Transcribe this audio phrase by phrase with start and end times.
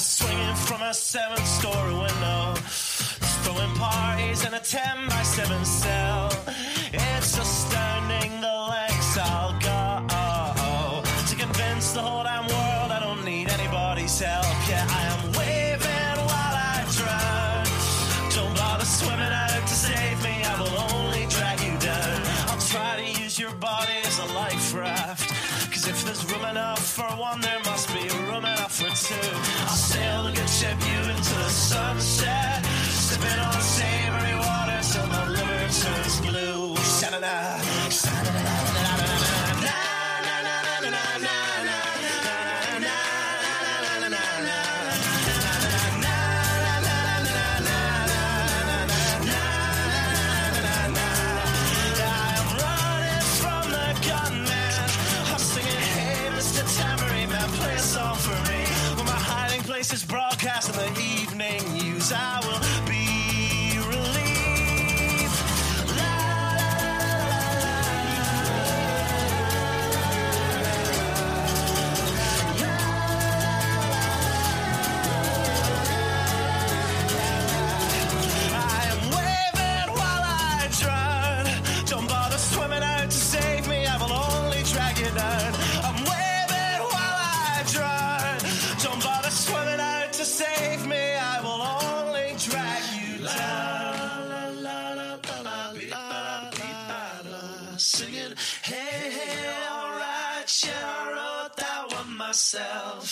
[0.00, 2.54] swinging from a seven story window,
[3.44, 6.32] throwing parties in a 10 by 7 cell.
[6.92, 9.80] It's astounding the lengths I'll go
[11.28, 14.44] to convince the whole damn world I don't need anybody's help.
[14.68, 17.64] Yeah, I am waving while I drown.
[18.34, 22.22] Don't bother swimming out to save me, I will only drag you down.
[22.48, 25.28] I'll try to use your body as a life raft.
[25.72, 29.49] Cause if there's room enough for one, there must be room enough for two.
[30.88, 32.64] You into the sunset.
[32.64, 36.76] Sipping on savory water till my liver turns blue.
[36.76, 37.59] Sha-na-na,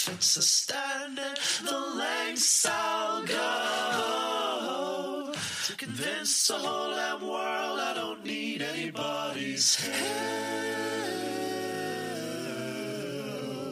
[0.08, 0.18] myself.
[0.18, 1.24] It's astounding
[1.64, 3.34] the lengths I'll go
[5.66, 9.98] to convince the whole damn world I don't need anybody's help.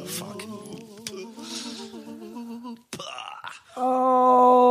[0.08, 0.42] Fuck.
[2.98, 4.65] Right.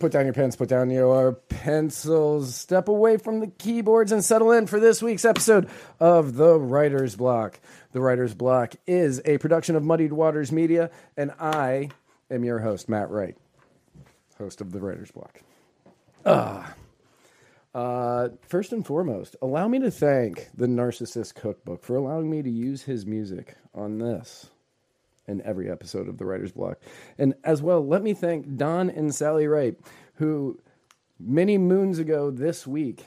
[0.00, 4.50] Put down your pens, put down your pencils, step away from the keyboards, and settle
[4.50, 5.68] in for this week's episode
[6.00, 7.60] of The Writer's Block.
[7.92, 11.90] The Writer's Block is a production of Muddied Waters Media, and I
[12.30, 13.36] am your host, Matt Wright,
[14.38, 15.42] host of The Writer's Block.
[16.24, 16.74] Ah.
[17.74, 22.50] Uh, first and foremost, allow me to thank the Narcissist Cookbook for allowing me to
[22.50, 24.48] use his music on this
[25.30, 26.78] in every episode of the Writer's Block.
[27.16, 29.78] And as well, let me thank Don and Sally Wright,
[30.14, 30.58] who
[31.18, 33.06] many moons ago this week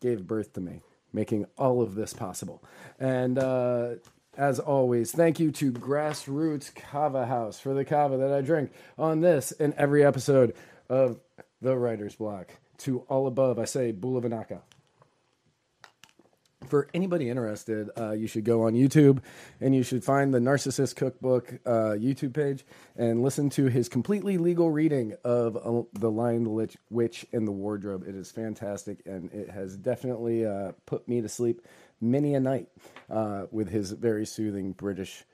[0.00, 0.80] gave birth to me,
[1.12, 2.62] making all of this possible.
[2.98, 3.94] And uh,
[4.36, 9.20] as always, thank you to Grassroots Kava House for the kava that I drink on
[9.20, 10.54] this and every episode
[10.88, 11.20] of
[11.60, 12.50] the Writer's Block.
[12.78, 14.62] To all above, I say Bula vinaka
[16.68, 19.20] for anybody interested, uh, you should go on YouTube
[19.60, 22.64] and you should find the Narcissist Cookbook uh, YouTube page
[22.96, 27.46] and listen to his completely legal reading of uh, The Lion, the Lich, Witch, and
[27.46, 28.04] the Wardrobe.
[28.06, 31.62] It is fantastic and it has definitely uh, put me to sleep
[32.00, 32.68] many a night
[33.10, 35.24] uh, with his very soothing British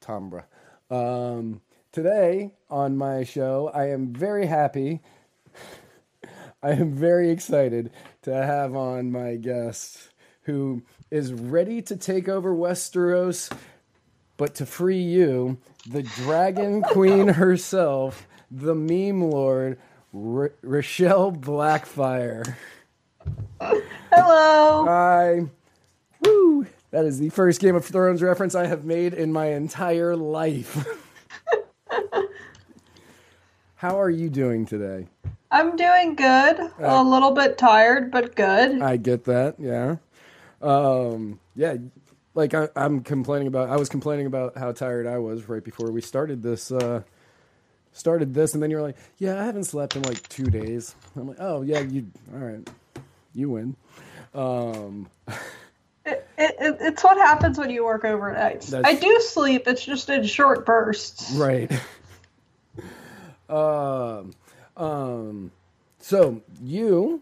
[0.00, 0.46] timbre.
[0.90, 1.60] Um,
[1.92, 5.00] today on my show, I am very happy.
[6.62, 7.90] I am very excited
[8.22, 10.09] to have on my guest
[10.42, 13.50] who is ready to take over Westeros,
[14.36, 15.58] but to free you,
[15.88, 19.78] the Dragon Queen herself, the meme lord,
[20.14, 22.56] R- Rochelle Blackfire.
[23.60, 24.84] Hello.
[24.86, 25.44] Hi.
[26.24, 26.66] Woo!
[26.90, 30.86] That is the first Game of Thrones reference I have made in my entire life.
[33.76, 35.06] How are you doing today?
[35.50, 36.60] I'm doing good.
[36.60, 38.82] Uh, a little bit tired, but good.
[38.82, 39.54] I get that.
[39.58, 39.96] Yeah.
[40.60, 41.76] Um, yeah.
[42.34, 43.70] Like I, I'm complaining about.
[43.70, 46.70] I was complaining about how tired I was right before we started this.
[46.70, 47.02] Uh,
[47.92, 51.26] started this, and then you're like, "Yeah, I haven't slept in like two days." I'm
[51.28, 52.70] like, "Oh yeah, you all right?
[53.34, 53.76] You win."
[54.34, 55.08] Um,
[56.06, 58.72] It, it, it- it's what happens when you work overnight.
[58.72, 59.64] I do sleep.
[59.66, 61.32] It's just in short bursts.
[61.32, 61.70] right.
[63.48, 64.32] um,
[64.76, 65.50] um,
[65.98, 67.20] so you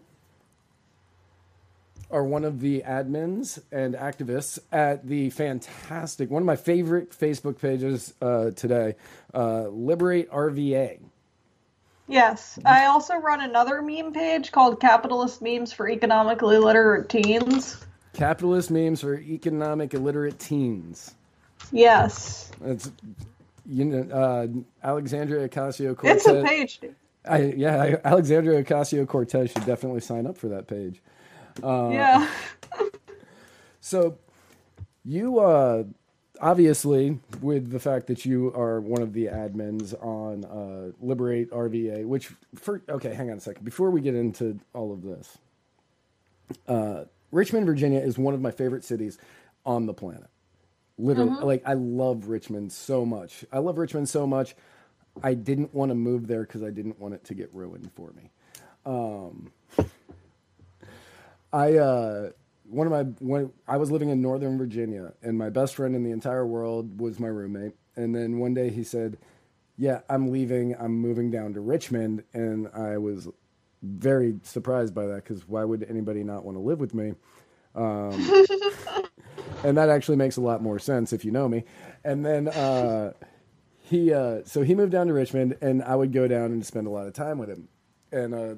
[2.11, 7.59] are one of the admins and activists at the fantastic, one of my favorite Facebook
[7.59, 8.95] pages uh, today,
[9.33, 10.99] uh, Liberate RVA.
[12.07, 12.57] Yes.
[12.65, 17.85] I also run another meme page called Capitalist Memes for Economically Literate Teens.
[18.13, 21.15] Capitalist memes for economic illiterate teens.
[21.71, 22.51] Yes.
[22.65, 22.91] It's
[23.65, 24.47] you know uh,
[24.83, 26.25] Alexandria Ocasio Cortez.
[26.25, 26.81] It's a page.
[27.25, 31.01] I, yeah, Alexandria Ocasio Cortez should definitely sign up for that page.
[31.63, 32.29] Uh, yeah.
[33.81, 34.19] So,
[35.03, 35.83] you uh,
[36.41, 42.05] obviously, with the fact that you are one of the admins on uh, Liberate RVA,
[42.05, 43.63] which for okay, hang on a second.
[43.65, 45.37] Before we get into all of this,
[46.67, 49.17] uh, Richmond, Virginia, is one of my favorite cities
[49.65, 50.29] on the planet.
[50.97, 53.45] Literally, like I love Richmond so much.
[53.51, 54.55] I love Richmond so much.
[55.23, 58.11] I didn't want to move there because I didn't want it to get ruined for
[58.11, 58.29] me.
[58.85, 59.51] Um,
[61.51, 62.29] I uh,
[62.63, 66.03] one of my when I was living in Northern Virginia, and my best friend in
[66.03, 67.73] the entire world was my roommate.
[67.95, 69.17] And then one day he said,
[69.77, 70.75] "Yeah, I'm leaving.
[70.79, 73.27] I'm moving down to Richmond." And I was
[73.81, 77.13] very surprised by that because why would anybody not want to live with me?
[77.75, 78.11] Um,
[79.63, 81.63] and that actually makes a lot more sense if you know me.
[82.03, 83.13] And then uh,
[83.81, 86.87] he, uh, so he moved down to Richmond, and I would go down and spend
[86.87, 87.69] a lot of time with him.
[88.11, 88.55] And uh,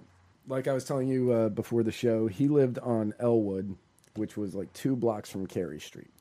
[0.47, 3.75] like I was telling you uh, before the show, he lived on Ellwood,
[4.15, 6.11] which was like two blocks from Cary Street.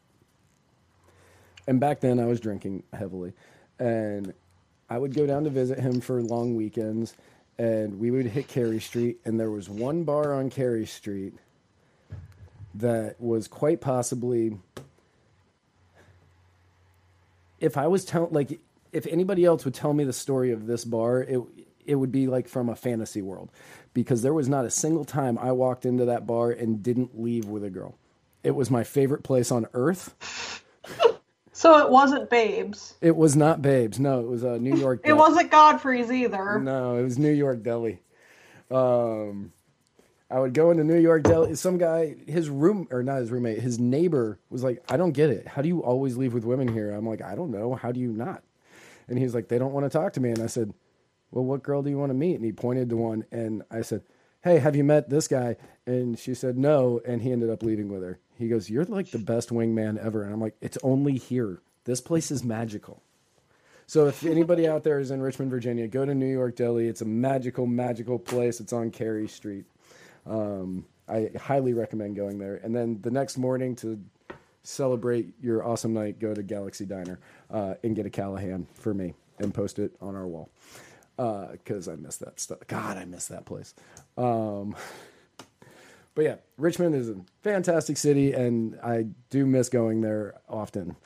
[1.67, 3.32] And back then, I was drinking heavily,
[3.78, 4.34] and
[4.88, 7.14] I would go down to visit him for long weekends,
[7.58, 11.34] and we would hit Cary Street, and there was one bar on Cary Street
[12.75, 14.56] that was quite possibly
[17.61, 18.58] if I was telling like
[18.93, 21.40] if anybody else would tell me the story of this bar, it
[21.90, 23.50] it would be like from a fantasy world
[23.94, 27.46] because there was not a single time I walked into that bar and didn't leave
[27.46, 27.96] with a girl.
[28.44, 30.14] It was my favorite place on earth.
[31.52, 32.94] So it wasn't Babes.
[33.00, 33.98] It was not Babes.
[33.98, 35.00] No, it was uh, New York.
[35.04, 36.60] It wasn't Godfrey's either.
[36.60, 38.00] No, it was New York Deli.
[38.70, 39.52] Um,
[40.31, 41.56] I would go into New York Deli.
[41.56, 45.28] Some guy, his room or not his roommate, his neighbor was like, "I don't get
[45.28, 45.48] it.
[45.48, 47.75] How do you always leave with women here?" I'm like, "I don't know.
[47.75, 48.44] How do you not?"
[49.08, 50.72] And he's like, "They don't want to talk to me." And I said,
[51.31, 53.82] "Well, what girl do you want to meet?" And he pointed to one, and I
[53.82, 54.03] said,
[54.43, 55.56] "Hey, have you met this guy?"
[55.87, 58.19] And she said, "No," and he ended up leaving with her.
[58.37, 61.61] He goes, "You're like the best wingman ever." And I'm like, "It's only here.
[61.85, 63.03] This place is magical."
[63.87, 66.87] So if anybody out there is in Richmond, Virginia, go to New York Deli.
[66.87, 68.61] It's a magical, magical place.
[68.61, 69.65] It's on Cary Street.
[70.26, 72.61] Um, I highly recommend going there.
[72.62, 74.00] And then the next morning to
[74.62, 77.19] celebrate your awesome night, go to Galaxy Diner
[77.50, 80.50] uh, and get a Callahan for me and post it on our wall
[81.52, 82.58] because I miss that stuff.
[82.67, 83.75] God, I miss that place.
[84.17, 84.75] Um,
[86.14, 90.96] but yeah, Richmond is a fantastic city, and I do miss going there often.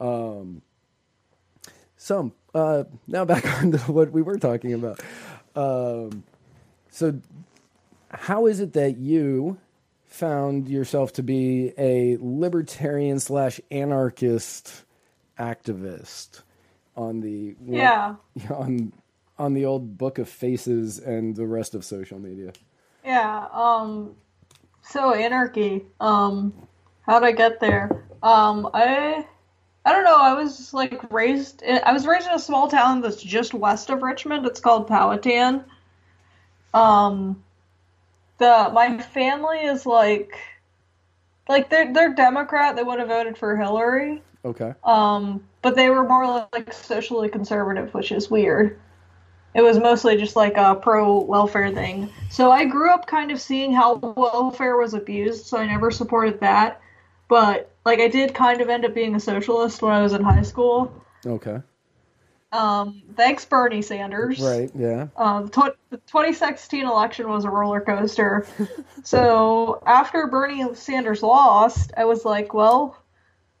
[0.00, 0.62] Um,
[1.96, 5.00] so uh, now back on to what we were talking about.
[5.54, 6.24] Um,
[6.90, 7.20] so,
[8.10, 9.58] how is it that you
[10.06, 14.84] found yourself to be a libertarian slash anarchist
[15.38, 16.42] activist
[16.96, 18.16] on the Yeah.
[18.50, 18.92] on
[19.38, 22.52] on the old book of faces and the rest of social media?
[23.04, 24.14] Yeah, um
[24.82, 25.84] so anarchy.
[26.00, 26.52] Um
[27.02, 28.04] how'd I get there?
[28.22, 29.26] Um I
[29.84, 33.22] I don't know, I was like raised I was raised in a small town that's
[33.22, 34.46] just west of Richmond.
[34.46, 35.64] It's called Powhatan.
[36.74, 37.42] Um
[38.38, 40.38] the my family is like
[41.48, 44.22] like they're they're Democrat, they would have voted for Hillary.
[44.44, 44.74] Okay.
[44.84, 48.78] Um, but they were more like socially conservative, which is weird.
[49.56, 52.10] It was mostly just like a pro welfare thing.
[52.30, 56.40] So I grew up kind of seeing how welfare was abused, so I never supported
[56.40, 56.80] that.
[57.28, 60.22] But like I did kind of end up being a socialist when I was in
[60.22, 60.92] high school.
[61.24, 61.60] Okay.
[62.52, 64.38] Um, thanks Bernie Sanders.
[64.40, 64.70] Right.
[64.74, 65.08] Yeah.
[65.16, 68.46] Uh, the, tw- the 2016 election was a roller coaster.
[69.04, 73.02] so after Bernie Sanders lost, I was like, well,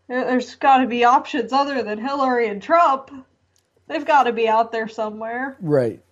[0.08, 3.10] there- there's got to be options other than Hillary and Trump.
[3.88, 5.56] They've got to be out there somewhere.
[5.60, 6.02] Right.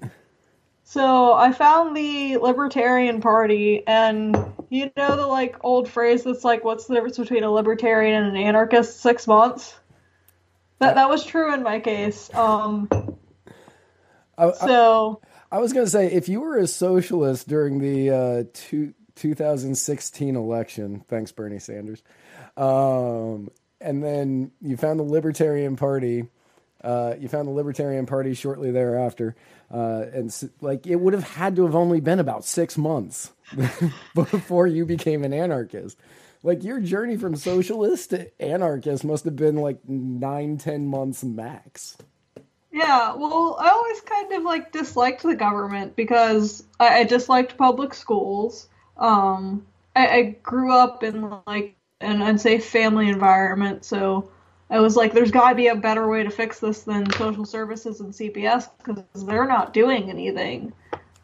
[0.85, 4.37] So I found the Libertarian Party, and
[4.69, 8.37] you know the like old phrase that's like, "What's the difference between a libertarian and
[8.37, 9.75] an anarchist?" Six months.
[10.81, 12.33] That that was true in my case.
[12.35, 12.89] Um,
[14.37, 18.11] I, I, so I was going to say, if you were a socialist during the
[18.11, 22.03] uh, two, 2016 election, thanks, Bernie Sanders,
[22.57, 23.51] um,
[23.81, 26.27] and then you found the Libertarian Party,
[26.85, 29.35] Uh, you found the Libertarian Party shortly thereafter,
[29.73, 33.33] uh, and s- like it would have had to have only been about six months
[34.15, 35.99] before you became an anarchist.
[36.43, 41.97] Like your journey from socialist to anarchist must have been like nine, ten months max.
[42.73, 47.95] Yeah, well, I always kind of like disliked the government because I, I disliked public
[47.95, 48.69] schools.
[48.97, 54.29] Um, I, I grew up in like an unsafe family environment, so
[54.71, 57.45] I was like, there's got to be a better way to fix this than social
[57.45, 60.73] services and CPS because they're not doing anything.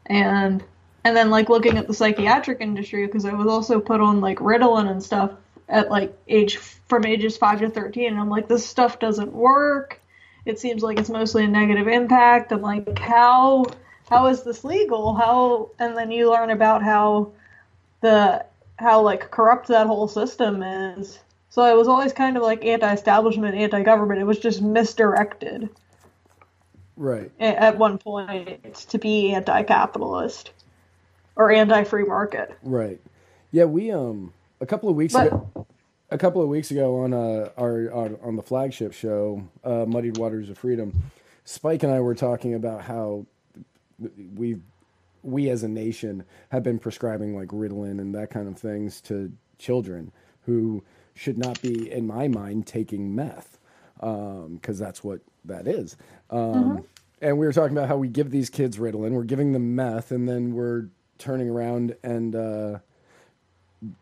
[0.07, 0.63] And
[1.05, 4.39] and then like looking at the psychiatric industry because I was also put on like
[4.39, 5.33] Ritalin and stuff
[5.69, 10.01] at like age from ages five to thirteen, and I'm like, this stuff doesn't work.
[10.45, 12.53] It seems like it's mostly a negative impact.
[12.53, 13.65] And like how
[14.11, 15.15] how is this legal?
[15.15, 17.33] How and then you learn about how
[18.03, 18.45] the
[18.77, 21.19] how like corrupt that whole system is
[21.51, 25.69] so i was always kind of like anti-establishment anti-government it was just misdirected
[26.97, 27.31] Right.
[27.41, 30.51] at one point to be anti-capitalist
[31.37, 33.01] or anti-free market Right.
[33.53, 35.67] Yeah, we um a couple of weeks But- ago
[36.11, 40.19] a couple of weeks ago on uh our on, on the flagship show, uh Muddied
[40.19, 40.93] Waters of Freedom,
[41.45, 43.25] Spike and I were talking about how
[44.37, 44.59] we
[45.23, 49.33] we as a nation have been prescribing like Ritalin and that kind of things to
[49.59, 50.13] children
[50.47, 50.83] who
[51.15, 53.59] should not be in my mind taking meth
[53.99, 55.97] because that's what that is.
[56.31, 56.85] Um,
[57.23, 60.11] And we were talking about how we give these kids Ritalin, we're giving them meth,
[60.11, 60.87] and then we're
[61.19, 62.79] turning around and uh,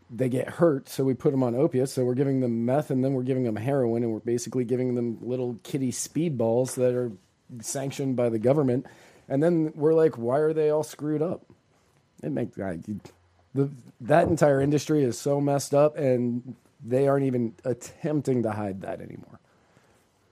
[0.08, 1.92] they get hurt, so we put them on opiates.
[1.92, 4.94] So we're giving them meth, and then we're giving them heroin, and we're basically giving
[4.94, 7.10] them little kitty speedballs that are
[7.60, 8.86] sanctioned by the government.
[9.28, 11.44] And then we're like, why are they all screwed up?
[12.22, 12.78] It makes I,
[13.54, 18.80] the that entire industry is so messed up, and they aren't even attempting to hide
[18.82, 19.40] that anymore.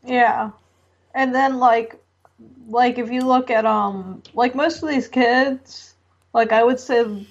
[0.05, 0.51] Yeah.
[1.15, 1.97] And then like
[2.69, 5.95] like if you look at um like most of these kids,
[6.33, 7.27] like I would say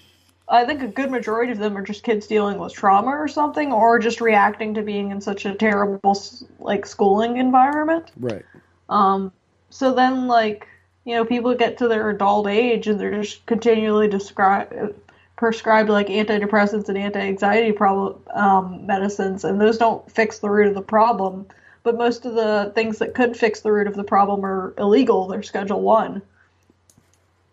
[0.47, 3.71] I think a good majority of them are just kids dealing with trauma or something
[3.71, 6.15] or just reacting to being in such a terrible
[6.59, 8.11] like schooling environment.
[8.17, 8.45] Right.
[8.89, 9.31] Um
[9.69, 10.67] so then like
[11.05, 14.95] you know people get to their adult age and they're just continually describe
[15.35, 20.75] prescribed like antidepressants and anti-anxiety problem um, medicines and those don't fix the root of
[20.75, 21.45] the problem
[21.83, 25.27] but most of the things that could fix the root of the problem are illegal
[25.27, 26.21] they're schedule one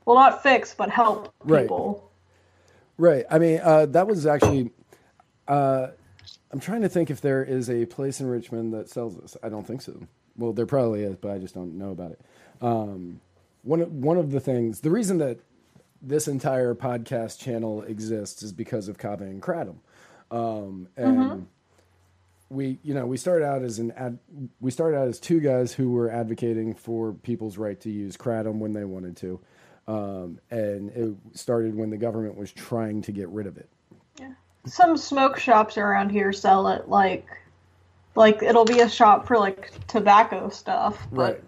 [0.05, 1.63] well not fix but help Right.
[1.63, 2.13] people
[2.99, 3.25] Right.
[3.31, 4.71] I mean, uh, that was actually.
[5.49, 5.89] Uh,
[6.53, 9.37] I'm trying to think if there is a place in Richmond that sells this.
[9.43, 10.01] I don't think so.
[10.37, 12.21] Well, there probably is, but I just don't know about it.
[12.61, 13.21] Um,
[13.63, 15.41] one of, one of the things, the reason that
[16.03, 19.77] this entire podcast channel exists is because of Kava and Kratom.
[20.31, 21.47] Um, and
[22.51, 24.19] we, you know, we started out as an ad,
[24.61, 28.59] we started out as two guys who were advocating for people's right to use Kratom
[28.59, 29.41] when they wanted to.
[29.89, 33.69] Um, and it started when the government was trying to get rid of it.
[34.21, 34.33] Yeah.
[34.67, 37.27] some smoke shops around here sell it like
[38.15, 41.43] like it'll be a shop for like tobacco stuff but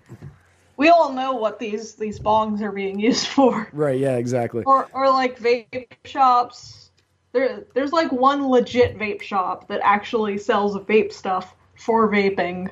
[0.76, 3.98] we all know what these these bongs are being used for Right.
[3.98, 4.16] Yeah.
[4.16, 4.64] Exactly.
[4.64, 6.90] or or like vape shops
[7.32, 12.70] there there's like one legit vape shop that actually sells vape stuff for vaping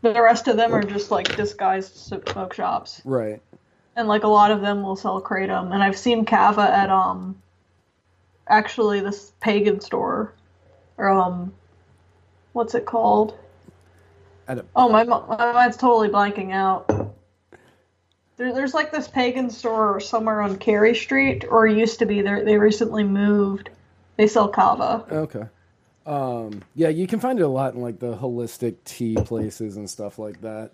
[0.00, 3.42] the rest of them are just like disguised smoke shops Right.
[3.96, 7.42] and like a lot of them will sell kratom and i've seen kava at um
[8.48, 10.34] actually this pagan store
[10.96, 11.52] or um
[12.52, 13.36] what's it called
[14.74, 17.14] oh my, my mind's totally blanking out
[18.38, 22.44] there, there's like this pagan store somewhere on Cary Street, or used to be there.
[22.44, 23.68] They recently moved.
[24.16, 25.04] They sell kava.
[25.10, 25.44] okay.
[26.06, 29.90] Um, yeah, you can find it a lot in like the holistic tea places and
[29.90, 30.70] stuff like that.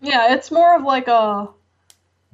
[0.00, 1.48] Yeah, it's more of like a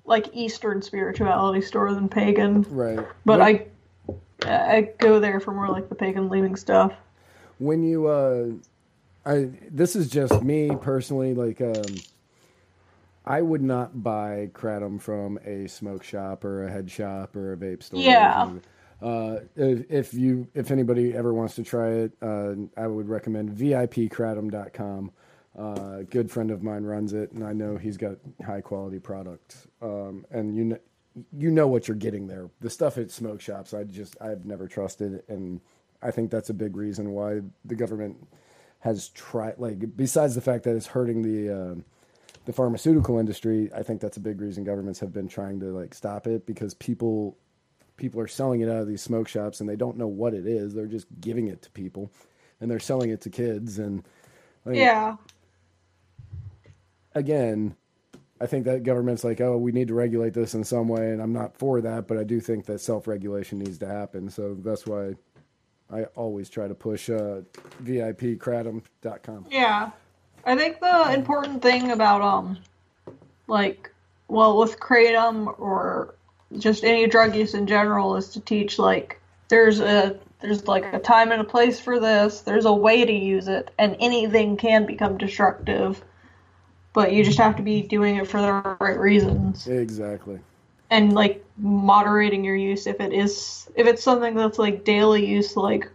[0.05, 2.63] like Eastern spirituality store than pagan.
[2.69, 3.01] Right.
[3.25, 3.67] But I
[4.45, 6.93] I go there for more like the pagan leaving stuff.
[7.59, 8.47] when you uh
[9.27, 11.95] I this is just me personally like um
[13.25, 17.57] I would not buy kratom from a smoke shop or a head shop or a
[17.57, 18.01] vape store.
[18.01, 18.51] Yeah.
[19.03, 23.51] Uh, if, if you if anybody ever wants to try it, uh, I would recommend
[23.51, 25.13] VIPkratom.com.
[25.59, 28.99] Uh, a good friend of mine runs it, and I know he's got high quality
[28.99, 29.67] product.
[29.83, 30.79] Um, and you know,
[31.37, 32.51] you know what you're getting there.
[32.61, 35.61] The stuff at smoke shops, I just I've never trusted, and
[36.03, 38.29] I think that's a big reason why the government
[38.81, 39.55] has tried.
[39.59, 41.75] Like besides the fact that it's hurting the uh,
[42.51, 45.95] the pharmaceutical industry, I think that's a big reason governments have been trying to like
[45.95, 47.37] stop it because people
[47.97, 50.47] people are selling it out of these smoke shops and they don't know what it
[50.47, 50.75] is.
[50.75, 52.11] They're just giving it to people,
[52.61, 54.03] and they're selling it to kids and
[54.65, 55.17] like, Yeah.
[57.15, 57.77] again,
[58.41, 61.21] I think that government's like, oh, we need to regulate this in some way, and
[61.23, 64.31] I'm not for that, but I do think that self regulation needs to happen.
[64.31, 65.15] So that's why
[65.91, 67.43] I always try to push uh,
[67.83, 69.47] VIPkratom.com.
[69.51, 69.91] Yeah.
[70.45, 72.59] I think the important thing about um
[73.47, 73.91] like
[74.29, 76.15] well with kratom or
[76.59, 80.99] just any drug use in general is to teach like there's a there's like a
[80.99, 84.87] time and a place for this, there's a way to use it, and anything can
[84.87, 86.03] become destructive.
[86.93, 89.67] But you just have to be doing it for the right reasons.
[89.67, 90.41] Exactly.
[90.89, 95.57] And like moderating your use if it is if it's something that's like daily use
[95.57, 95.89] like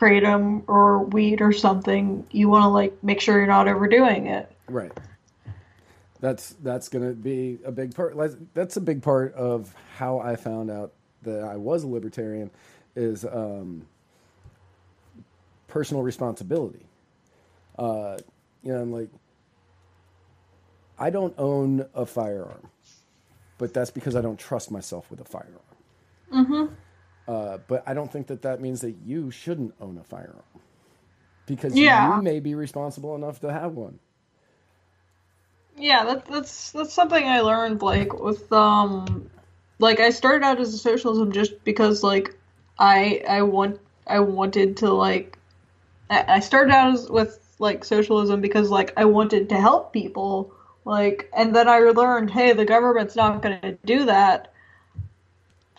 [0.00, 4.50] kratom or weed or something, you want to like make sure you're not overdoing it.
[4.68, 4.92] Right.
[6.20, 8.14] That's that's gonna be a big part.
[8.54, 10.92] That's a big part of how I found out
[11.22, 12.50] that I was a libertarian,
[12.94, 13.86] is um,
[15.66, 16.84] personal responsibility.
[17.78, 18.18] Uh,
[18.62, 19.08] you know, I'm like,
[20.98, 22.68] I don't own a firearm,
[23.56, 25.60] but that's because I don't trust myself with a firearm.
[26.32, 26.74] Mm-hmm.
[27.30, 30.42] Uh, but I don't think that that means that you shouldn't own a firearm
[31.46, 32.08] because Yeah.
[32.10, 34.00] you may be responsible enough to have one.
[35.76, 39.30] Yeah, that, that's that's something I learned like with um
[39.78, 42.36] like I started out as a socialism just because like
[42.78, 45.38] I I want I wanted to like
[46.10, 50.52] I, I started out as, with like socialism because like I wanted to help people
[50.84, 54.52] like and then I learned hey the government's not going to do that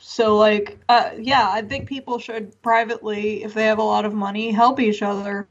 [0.01, 4.13] so like uh yeah I think people should privately if they have a lot of
[4.13, 5.47] money help each other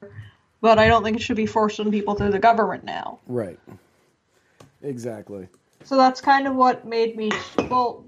[0.61, 3.59] but I don't think it should be forced on people through the government now Right.
[4.83, 5.49] Exactly.
[5.85, 7.31] so that's kind of what made me
[7.71, 8.05] well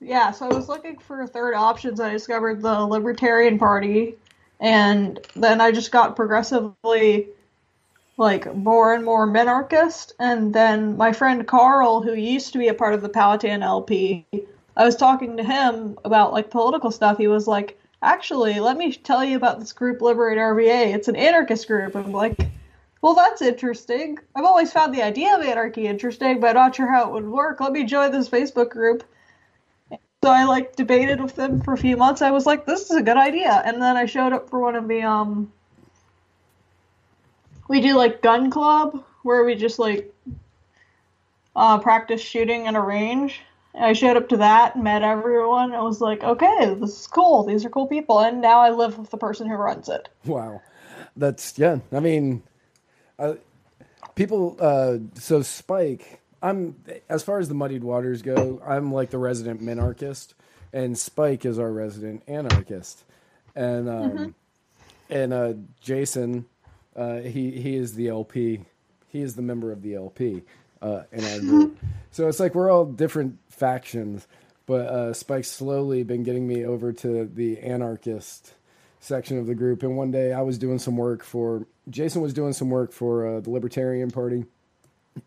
[0.00, 4.14] yeah so i was looking for third options i discovered the libertarian party
[4.60, 7.28] and then i just got progressively
[8.18, 12.74] like more and more minarchist and then my friend carl who used to be a
[12.74, 14.26] part of the Powhatan lp
[14.76, 18.92] i was talking to him about like political stuff he was like actually let me
[18.92, 22.48] tell you about this group liberate rva it's an anarchist group i'm like
[23.06, 24.18] well, that's interesting.
[24.34, 27.28] I've always found the idea of anarchy interesting, but I'm not sure how it would
[27.28, 27.60] work.
[27.60, 29.04] Let me join this Facebook group.
[30.24, 32.20] So I like debated with them for a few months.
[32.20, 33.62] I was like, this is a good idea.
[33.64, 35.52] And then I showed up for one of the um
[37.68, 40.12] we do like gun club where we just like
[41.54, 43.40] uh practice shooting in a range.
[43.76, 45.74] And I showed up to that, and met everyone.
[45.74, 47.44] I was like, okay, this is cool.
[47.44, 48.18] These are cool people.
[48.20, 50.08] And now I live with the person who runs it.
[50.24, 50.62] Wow.
[51.14, 51.78] That's yeah.
[51.92, 52.42] I mean,
[53.18, 53.34] uh,
[54.14, 54.56] people.
[54.58, 56.76] Uh, so Spike, I'm
[57.08, 58.60] as far as the muddied waters go.
[58.66, 60.34] I'm like the resident minarchist,
[60.72, 63.04] and Spike is our resident anarchist,
[63.54, 64.34] and um,
[65.08, 66.46] and uh, Jason,
[66.94, 68.60] uh, he he is the LP.
[69.08, 70.42] He is the member of the LP
[70.82, 71.78] uh, in our group.
[72.10, 74.26] So it's like we're all different factions,
[74.66, 78.54] but uh, Spike's slowly been getting me over to the anarchist
[79.00, 79.82] section of the group.
[79.82, 83.26] And one day I was doing some work for Jason was doing some work for
[83.26, 84.44] uh, the Libertarian Party.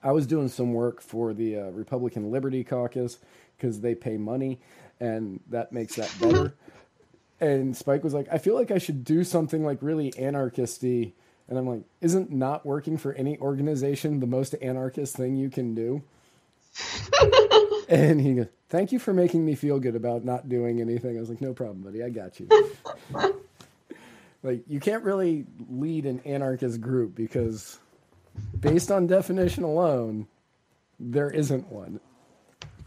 [0.03, 3.17] I was doing some work for the uh, Republican Liberty Caucus
[3.57, 4.59] because they pay money,
[4.99, 6.53] and that makes that better.
[7.39, 11.13] and Spike was like, "I feel like I should do something like really anarchisty."
[11.47, 15.73] And I'm like, "Isn't not working for any organization the most anarchist thing you can
[15.73, 16.03] do?"
[18.11, 21.19] and he goes, "Thank you for making me feel good about not doing anything." I
[21.19, 22.03] was like, "No problem, buddy.
[22.03, 22.47] I got you."
[24.43, 27.79] like, you can't really lead an anarchist group because
[28.59, 30.27] based on definition alone,
[30.99, 31.99] there isn't one.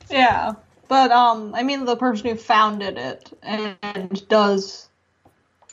[0.08, 0.52] Yeah,
[0.88, 4.88] but um, I mean, the person who founded it and does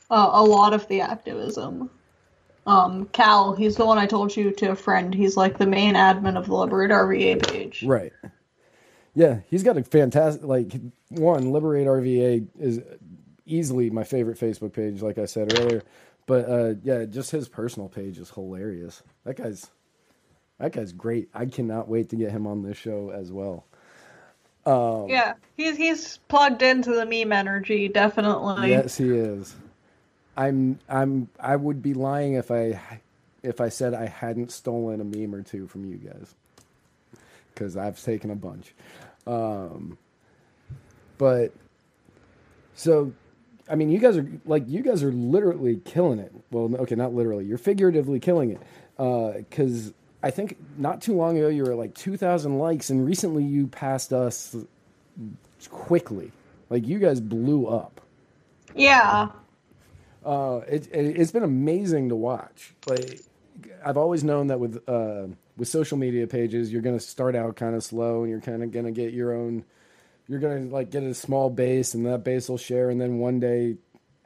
[0.10, 1.90] uh, a lot of the activism.
[2.66, 5.14] Um, Cal, he's the one I told you to a friend.
[5.14, 7.84] He's like the main admin of the Liberate RVA page.
[7.84, 8.14] Right.
[9.20, 10.72] Yeah, he's got a fantastic like
[11.10, 12.80] one Liberate RVA is
[13.46, 15.84] easily my favorite Facebook page, like I said earlier.
[16.26, 19.04] But uh, yeah, just his personal page is hilarious.
[19.26, 19.70] That guy's
[20.58, 21.28] that guy's great.
[21.34, 23.66] I cannot wait to get him on this show as well.
[25.10, 28.70] Yeah, he's he's plugged into the meme energy, definitely.
[28.70, 29.54] Yes, he is.
[30.38, 32.80] I'm I'm I would be lying if I
[33.44, 36.34] if I said I hadn't stolen a meme or two from you guys
[37.54, 38.74] because I've taken a bunch.
[39.28, 39.98] Um,
[41.18, 41.54] but
[42.76, 43.14] so,
[43.70, 46.34] I mean, you guys are like you guys are literally killing it.
[46.52, 47.46] Well, okay, not literally.
[47.46, 48.62] You're figuratively killing it
[49.50, 53.68] because I think not too long ago you were like 2,000 likes, and recently you
[53.68, 54.56] passed us
[55.70, 56.34] quickly.
[56.70, 58.02] Like you guys blew up.
[58.76, 59.30] Yeah,
[60.26, 62.76] Uh, it, it, it's been amazing to watch.
[62.86, 63.22] Like
[63.86, 65.28] I've always known that with uh,
[65.60, 68.64] with social media pages, you're going to start out kind of slow, and you're kind
[68.64, 69.66] of going to get your own.
[70.28, 73.20] You're going to like get a small base, and that base will share, and then
[73.20, 73.76] one day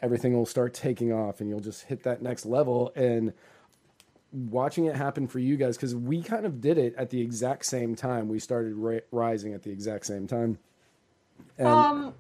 [0.02, 2.94] everything will start taking off, and you'll just hit that next level.
[2.96, 3.34] And
[4.32, 7.66] watching it happen for you guys, because we kind of did it at the exact
[7.66, 8.30] same time.
[8.30, 10.60] We started ri- rising at the exact same time.
[11.58, 12.14] And Um,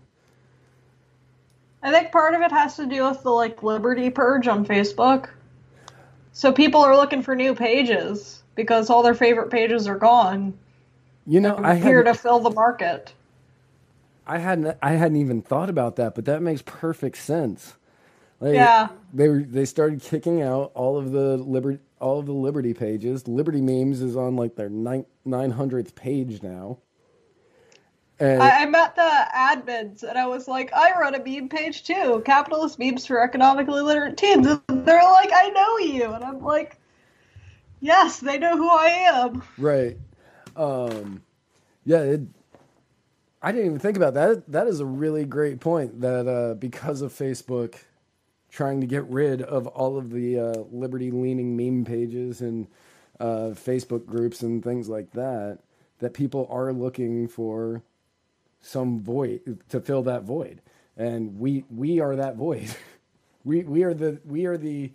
[1.84, 5.30] I think part of it has to do with the like Liberty Purge on Facebook.
[6.32, 10.54] So people are looking for new pages because all their favorite pages are gone.
[11.26, 13.14] you know, i'm here to fill the market.
[14.26, 17.76] I hadn't I hadn't even thought about that, but that makes perfect sense.
[18.40, 18.90] Like, Yeah.
[19.14, 23.28] they were they started kicking out all of the liberty all of the Liberty pages.
[23.28, 26.80] Liberty memes is on like their nine nine hundredth page now.
[28.20, 31.84] And I, I met the admins and I was like, I run a meme page
[31.84, 34.48] too, capitalist memes for economically literate teens.
[34.48, 36.78] And they're like, I know you, and I'm like,
[37.84, 39.44] yes, they know who I am.
[39.58, 39.98] right,
[40.56, 41.22] um,
[41.86, 42.22] yeah, it,
[43.42, 44.50] I didn't even think about that.
[44.52, 46.02] That is a really great point.
[46.02, 47.76] That uh, because of Facebook
[48.50, 52.68] trying to get rid of all of the uh, liberty leaning meme pages and
[53.20, 55.60] uh, Facebook groups and things like that,
[56.00, 57.82] that people are looking for
[58.62, 60.62] some void to fill that void,
[60.96, 62.74] and we we are that void.
[63.44, 64.92] we we are the we are the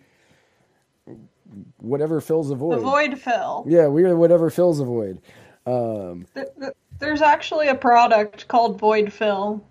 [1.77, 2.77] whatever fills a void.
[2.77, 3.65] The void fill.
[3.67, 5.21] Yeah, we are whatever fills a void.
[5.65, 9.63] Um, Th- th- There's actually a product called Void Fill.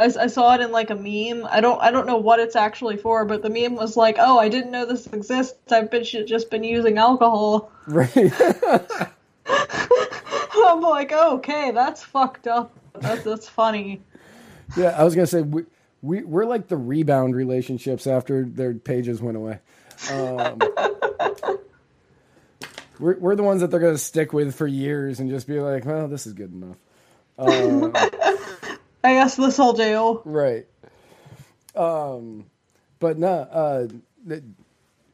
[0.00, 1.44] I saw it in like a meme.
[1.50, 4.38] I don't I don't know what it's actually for, but the meme was like, "Oh,
[4.38, 5.72] I didn't know this exists.
[5.72, 8.14] I've been just been using alcohol." right.
[9.46, 12.78] I'm like, "Okay, that's fucked up.
[13.00, 14.00] That's that's funny."
[14.76, 15.64] yeah, I was gonna say we,
[16.02, 19.58] we we're like the rebound relationships after their pages went away.
[20.12, 20.60] Um,
[22.98, 25.84] we're we're the ones that they're gonna stick with for years and just be like,
[25.84, 26.76] well, this is good enough.
[27.38, 27.90] Uh,
[29.04, 30.20] I guess this will do.
[30.24, 30.66] right.
[31.76, 32.46] Um,
[32.98, 33.86] but no, uh,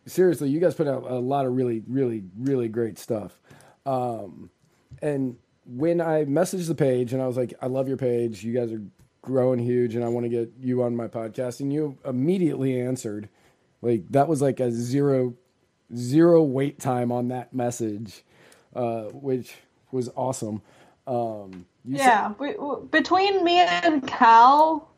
[0.06, 3.38] seriously, you guys put out a lot of really, really, really great stuff.
[3.86, 4.50] Um,
[5.02, 5.36] and
[5.66, 8.42] when I messaged the page and I was like, I love your page.
[8.42, 8.82] You guys are
[9.22, 11.60] growing huge and I want to get you on my podcast.
[11.60, 13.28] And you immediately answered.
[13.82, 15.34] Like, that was like a zero,
[15.94, 18.22] zero wait time on that message,
[18.74, 19.54] uh, which
[19.90, 20.62] was awesome.
[21.06, 22.54] Um, you said- Yeah, we,
[22.90, 24.88] between me and Cal,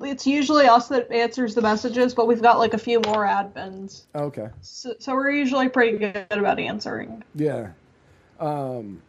[0.00, 4.04] it's usually us that answers the messages, but we've got like a few more admins,
[4.14, 4.48] okay.
[4.62, 7.22] so, so we're usually pretty good about answering.
[7.34, 7.70] Yeah.
[8.38, 9.02] Um,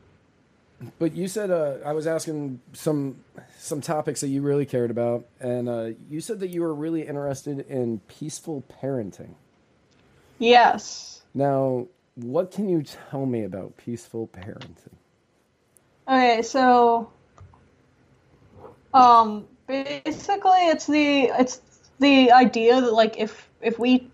[0.99, 3.17] but you said uh, I was asking some
[3.57, 7.03] some topics that you really cared about, and uh, you said that you were really
[7.07, 9.35] interested in peaceful parenting.
[10.41, 11.21] Yes.
[11.35, 14.95] Now, what can you tell me about peaceful parenting?
[16.07, 17.11] Okay, so
[18.93, 21.61] um basically it's the it's
[21.99, 24.09] the idea that like if if we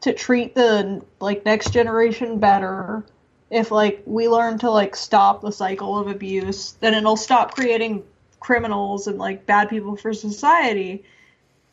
[0.00, 3.04] to treat the like next generation better,
[3.50, 8.04] if like we learn to like stop the cycle of abuse, then it'll stop creating
[8.38, 11.02] criminals and like bad people for society.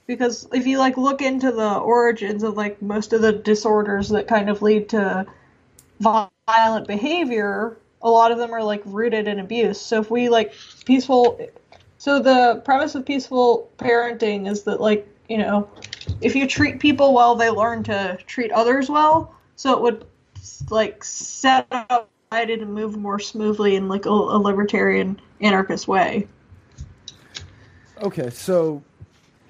[0.08, 4.28] Because if you like look into the origins of like most of the disorders that
[4.28, 5.26] kind of lead to
[6.00, 9.82] violent behavior, a lot of them are like rooted in abuse.
[9.82, 10.54] So if we like
[10.86, 11.40] peaceful
[11.98, 15.68] so the premise of peaceful parenting is that like, you know,
[16.22, 19.34] if you treat people well, they learn to treat others well.
[19.56, 20.06] So it would
[20.70, 26.28] like set up to move more smoothly in like a, a libertarian anarchist way.
[28.04, 28.84] Okay, so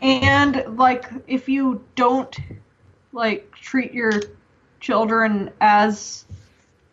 [0.02, 2.38] And like if you don't
[3.12, 4.12] like treat your
[4.80, 6.26] children as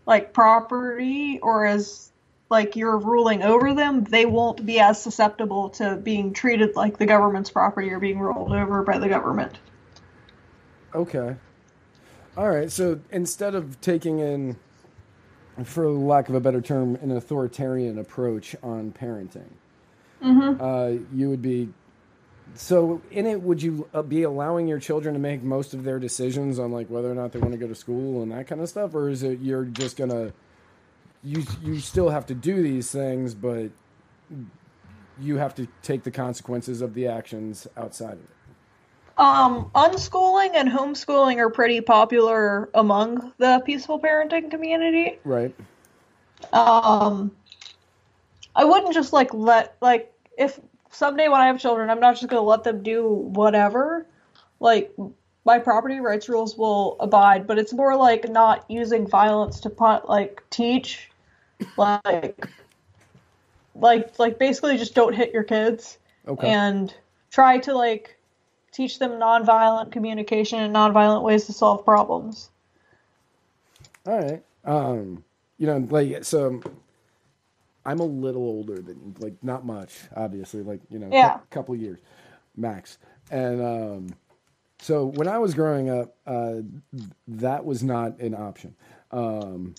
[0.07, 2.11] like property or as
[2.49, 7.07] like you're ruling over them, they won't be as susceptible to being treated like the
[7.07, 9.59] government's property or being ruled over by the government.
[10.95, 11.37] okay,
[12.37, 12.71] all right.
[12.71, 14.57] So instead of taking in,
[15.65, 19.51] for lack of a better term, an authoritarian approach on parenting,
[20.61, 21.69] uh, you would be
[22.55, 25.99] So in it, would you uh, be allowing your children to make most of their
[25.99, 28.61] decisions on like whether or not they want to go to school and that kind
[28.61, 30.33] of stuff, or is it you're just gonna
[31.23, 33.71] you you still have to do these things, but
[35.19, 38.31] you have to take the consequences of the actions outside of it?
[39.19, 45.19] Um, unschooling and homeschooling are pretty popular among the peaceful parenting community.
[45.25, 45.55] Right.
[46.53, 47.31] Um,
[48.57, 50.59] I wouldn't just like let like if
[50.93, 54.07] someday when I have children, I'm not just gonna let them do whatever.
[54.61, 54.95] Like
[55.45, 60.09] my property rights rules will abide, but it's more like not using violence to put
[60.09, 61.11] like teach,
[61.77, 62.47] like,
[63.75, 66.49] like like basically just don't hit your kids Okay.
[66.49, 66.95] and
[67.31, 68.17] try to like
[68.71, 72.51] teach them nonviolent communication and nonviolent ways to solve problems.
[74.07, 74.43] All right.
[74.65, 75.25] Um,
[75.59, 76.63] you know, like so.
[77.87, 81.37] I'm a little older than you, like not much, obviously, like you know, Yeah.
[81.37, 82.01] a couple years
[82.57, 82.99] max.
[83.31, 84.17] And um,
[84.81, 86.57] so when I was growing up, uh,
[87.29, 88.77] that was not an option.
[89.11, 89.75] Um,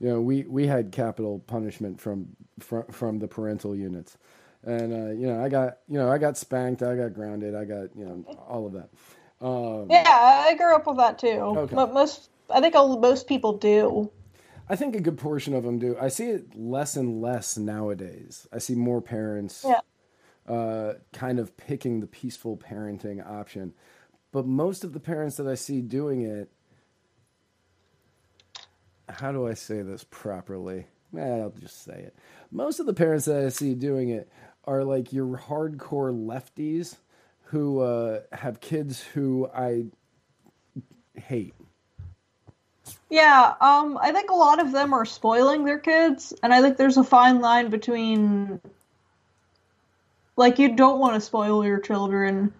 [0.00, 2.28] you know, we we had capital punishment from
[2.60, 4.18] from, from the parental units,
[4.64, 7.64] and uh, you know, I got you know, I got spanked, I got grounded, I
[7.64, 8.90] got you know, all of that.
[9.40, 11.28] Um, Yeah, I grew up with that too.
[11.58, 11.76] Okay.
[11.76, 14.10] But most, I think most people do.
[14.68, 15.96] I think a good portion of them do.
[16.00, 18.46] I see it less and less nowadays.
[18.52, 19.80] I see more parents Yeah.
[20.52, 23.74] uh, kind of picking the peaceful parenting option.
[24.30, 26.50] But most of the parents that I see doing it,
[29.08, 30.86] how do I say this properly?
[31.16, 32.16] Eh, I'll just say it.
[32.50, 34.30] Most of the parents that I see doing it
[34.64, 36.96] are like your hardcore lefties
[37.46, 39.86] who uh, have kids who I
[41.14, 41.54] hate.
[43.12, 46.78] Yeah, um, I think a lot of them are spoiling their kids, and I think
[46.78, 48.58] there's a fine line between
[50.34, 52.54] like you don't want to spoil your children,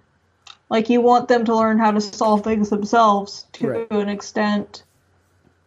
[0.69, 3.91] like you want them to learn how to solve things themselves to Right.
[3.93, 4.85] an extent.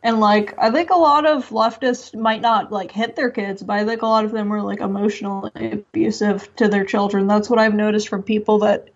[0.04, 3.78] And like I think a lot of leftists might not like hit their kids, but
[3.78, 7.26] I think a lot of them are like emotionally abusive to their children.
[7.26, 8.90] That's what I've noticed from people that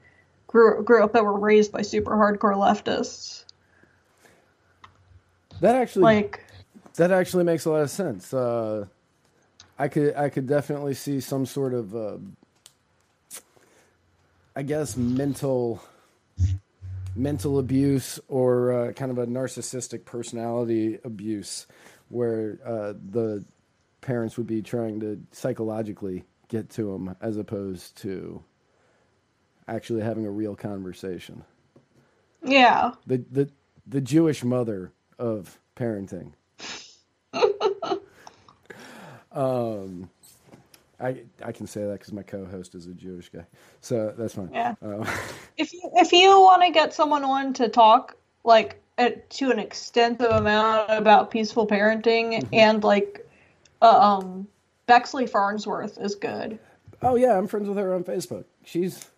[0.47, 3.38] grew grew up that were raised by super hardcore leftists.
[5.61, 6.45] That actually Like
[6.95, 8.33] That actually makes a lot of sense.
[8.33, 8.85] Uh,
[9.77, 12.17] I could I could definitely see some sort of uh,
[14.55, 15.81] I guess mental
[17.15, 21.67] mental abuse or uh, kind of a narcissistic personality abuse
[22.09, 23.43] where uh, the
[24.01, 28.43] parents would be trying to psychologically get to them as opposed to
[29.67, 31.43] actually having a real conversation.
[32.43, 32.91] yeah.
[33.07, 33.49] The the
[33.87, 36.31] the Jewish mother of parenting.
[39.31, 40.09] um,
[40.99, 43.45] I I can say that because my co-host is a Jewish guy,
[43.81, 44.49] so that's fine.
[44.51, 44.75] Yeah.
[44.81, 45.05] Uh,
[45.57, 49.59] if you if you want to get someone on to talk like at, to an
[49.59, 53.27] extensive amount about peaceful parenting and like
[53.81, 54.47] uh, um
[54.87, 56.59] Bexley Farnsworth is good.
[57.01, 58.45] oh yeah, I'm friends with her on Facebook.
[58.65, 59.09] She's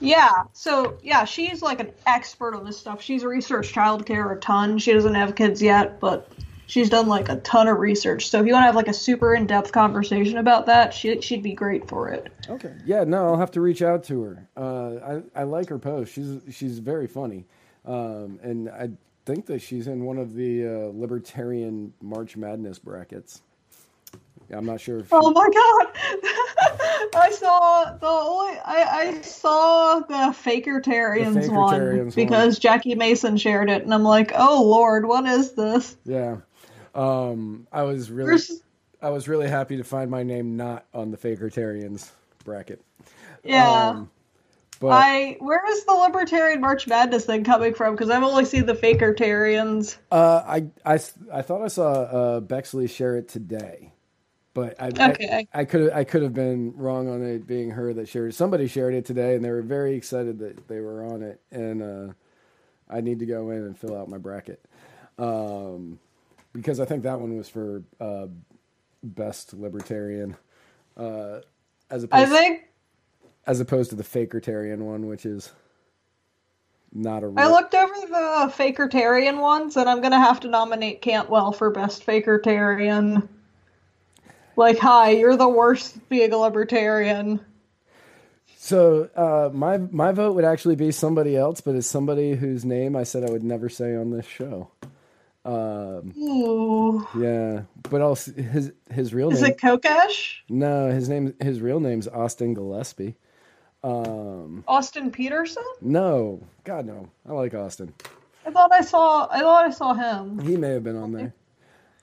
[0.00, 3.02] Yeah, so yeah, she's like an expert on this stuff.
[3.02, 4.78] She's researched childcare a ton.
[4.78, 6.28] She doesn't have kids yet, but
[6.66, 8.30] she's done like a ton of research.
[8.30, 11.42] So if you want to have like a super in-depth conversation about that, she she'd
[11.42, 12.32] be great for it.
[12.48, 12.74] okay.
[12.86, 14.48] Yeah, no, I'll have to reach out to her.
[14.56, 16.12] Uh, I I like her post.
[16.14, 17.44] She's she's very funny,
[17.84, 18.88] um, and I
[19.26, 23.42] think that she's in one of the uh, libertarian March Madness brackets.
[24.52, 25.86] I'm not sure she- Oh my god!
[27.14, 32.10] I saw the only I, I saw the Fakertarians The one Fakertarians one.
[32.14, 35.96] because Jackie Mason shared it, and I'm like, oh lord, what is this?
[36.04, 36.38] Yeah.
[36.94, 38.52] Um, I was really There's-
[39.02, 42.10] I was really happy to find my name not on the Fakertarians
[42.44, 42.82] bracket.
[43.42, 43.88] Yeah.
[43.90, 44.10] Um,
[44.78, 47.94] but I where is the Libertarian March Madness thing coming from?
[47.94, 49.96] Because I've only seen the Fakertarians.
[50.10, 50.94] uh, I, I,
[51.32, 53.92] I thought I saw uh, Bexley share it today,
[54.54, 55.48] but I, Okay.
[55.54, 58.34] I, I could I could have been wrong on it being her that shared it.
[58.34, 61.82] Somebody shared it today, and they were very excited that they were on it, and
[61.82, 62.12] uh,
[62.90, 64.64] I need to go in and fill out my bracket
[65.18, 66.00] um,
[66.52, 68.28] because I think that one was for uh,
[69.02, 70.36] best libertarian,
[70.96, 71.40] uh,
[71.90, 72.62] as I opposed think
[73.46, 75.52] as opposed to the fakertarian one, which is
[76.92, 77.46] not a real.
[77.46, 82.06] I looked over the Fakertarian ones, and I'm gonna have to nominate Cantwell for best
[82.06, 83.28] Fakertarian.
[84.56, 87.40] Like, hi, you're the worst being a libertarian.
[88.56, 92.94] So uh, my my vote would actually be somebody else, but it's somebody whose name
[92.94, 94.70] I said I would never say on this show.
[96.18, 97.06] Ooh.
[97.16, 99.52] Yeah, but also his his real Is name.
[99.52, 100.34] Is it Kokesh?
[100.48, 103.16] No, his name his real name's Austin Gillespie.
[103.82, 105.64] Um, Austin Petersen?
[105.80, 107.08] No, God no.
[107.28, 107.94] I like Austin.
[108.46, 110.38] I thought I saw I thought I saw him.
[110.40, 111.34] He may have been on there.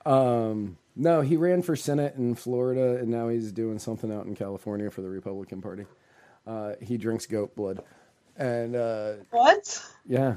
[0.04, 4.34] Um, no, he ran for Senate in Florida, and now he's doing something out in
[4.34, 5.86] California for the Republican Party.
[6.46, 7.82] Uh, he drinks goat blood,
[8.36, 9.82] and uh, What?
[10.06, 10.34] yeah,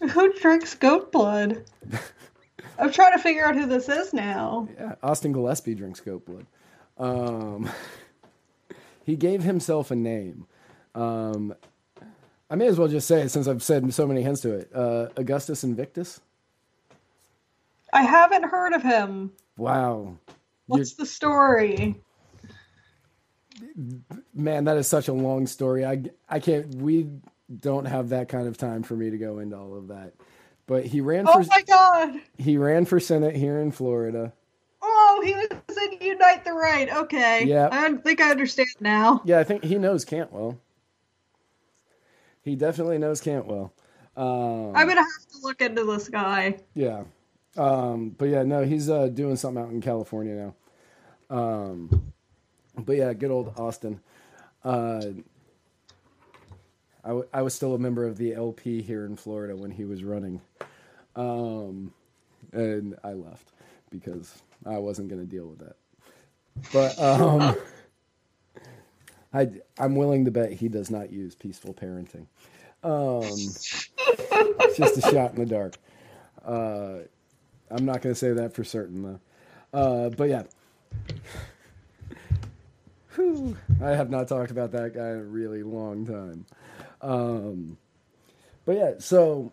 [0.00, 1.64] Who drinks goat blood?
[2.78, 4.68] I'm trying to figure out who this is now.
[4.78, 6.46] Yeah, Austin Gillespie drinks goat blood.
[6.98, 7.68] Um,
[9.04, 10.46] he gave himself a name.
[10.94, 11.54] Um,
[12.48, 14.70] I may as well just say it since I've said so many hints to it.
[14.74, 16.20] Uh, Augustus Invictus.
[17.92, 19.32] I haven't heard of him.
[19.56, 20.16] Wow,
[20.66, 22.00] What's the story?
[24.34, 25.84] man, that is such a long story.
[25.84, 26.74] I I can't.
[26.76, 27.08] We
[27.60, 30.12] don't have that kind of time for me to go into all of that.
[30.66, 32.20] But he ran Oh for my god!
[32.38, 34.32] he ran for senate here in Florida.
[34.80, 36.90] Oh, he was in Unite the Right.
[36.92, 37.44] Okay.
[37.44, 37.68] Yeah.
[37.70, 39.20] I think I understand now.
[39.24, 40.58] Yeah, I think he knows Cantwell.
[42.42, 43.72] He definitely knows Cantwell.
[44.16, 46.58] Um, I'm gonna have to look into this guy.
[46.74, 47.04] Yeah.
[47.56, 50.34] Um, but yeah, no, he's uh, doing something out in California
[51.30, 51.36] now.
[51.36, 52.12] Um,
[52.78, 54.00] but yeah, good old Austin.
[54.64, 55.02] Uh,
[57.04, 59.84] I, w- I was still a member of the LP here in Florida when he
[59.84, 60.40] was running.
[61.16, 61.92] Um,
[62.52, 63.52] and I left
[63.90, 65.76] because I wasn't going to deal with that.
[66.72, 67.56] But um,
[69.32, 72.26] I, I'm willing to bet he does not use peaceful parenting.
[72.82, 73.54] Um,
[74.62, 75.76] it's just a shot in the dark.
[76.44, 77.00] Uh,
[77.70, 79.20] I'm not going to say that for certain though.
[79.72, 80.42] Uh, but yeah.
[83.14, 83.56] Whew.
[83.82, 86.46] I have not talked about that guy in a really long time.
[87.02, 87.76] Um,
[88.64, 89.52] but yeah, so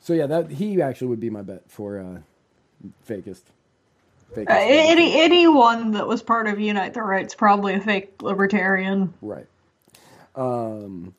[0.00, 2.18] so yeah, that he actually would be my bet for uh,
[3.08, 3.42] fakest.
[4.34, 9.14] fakest Uh, any anyone that was part of Unite the Right's probably a fake libertarian.
[9.22, 9.46] Right.
[10.34, 11.14] Um,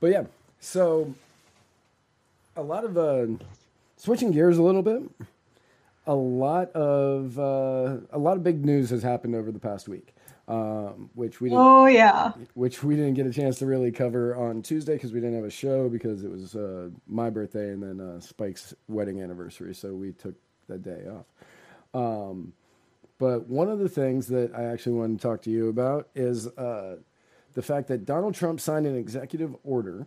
[0.00, 0.24] but yeah,
[0.60, 1.14] so
[2.56, 3.26] a lot of uh,
[4.04, 5.02] switching gears a little bit.
[6.06, 10.14] A lot of uh, a lot of big news has happened over the past week,
[10.46, 12.32] um, which we didn't, Oh yeah.
[12.52, 15.46] which we didn't get a chance to really cover on Tuesday because we didn't have
[15.46, 19.94] a show because it was uh, my birthday and then uh, Spike's wedding anniversary, so
[19.94, 20.34] we took
[20.68, 21.24] that day off.
[21.94, 22.52] Um,
[23.18, 26.46] but one of the things that I actually wanted to talk to you about is
[26.48, 26.96] uh,
[27.54, 30.06] the fact that Donald Trump signed an executive order,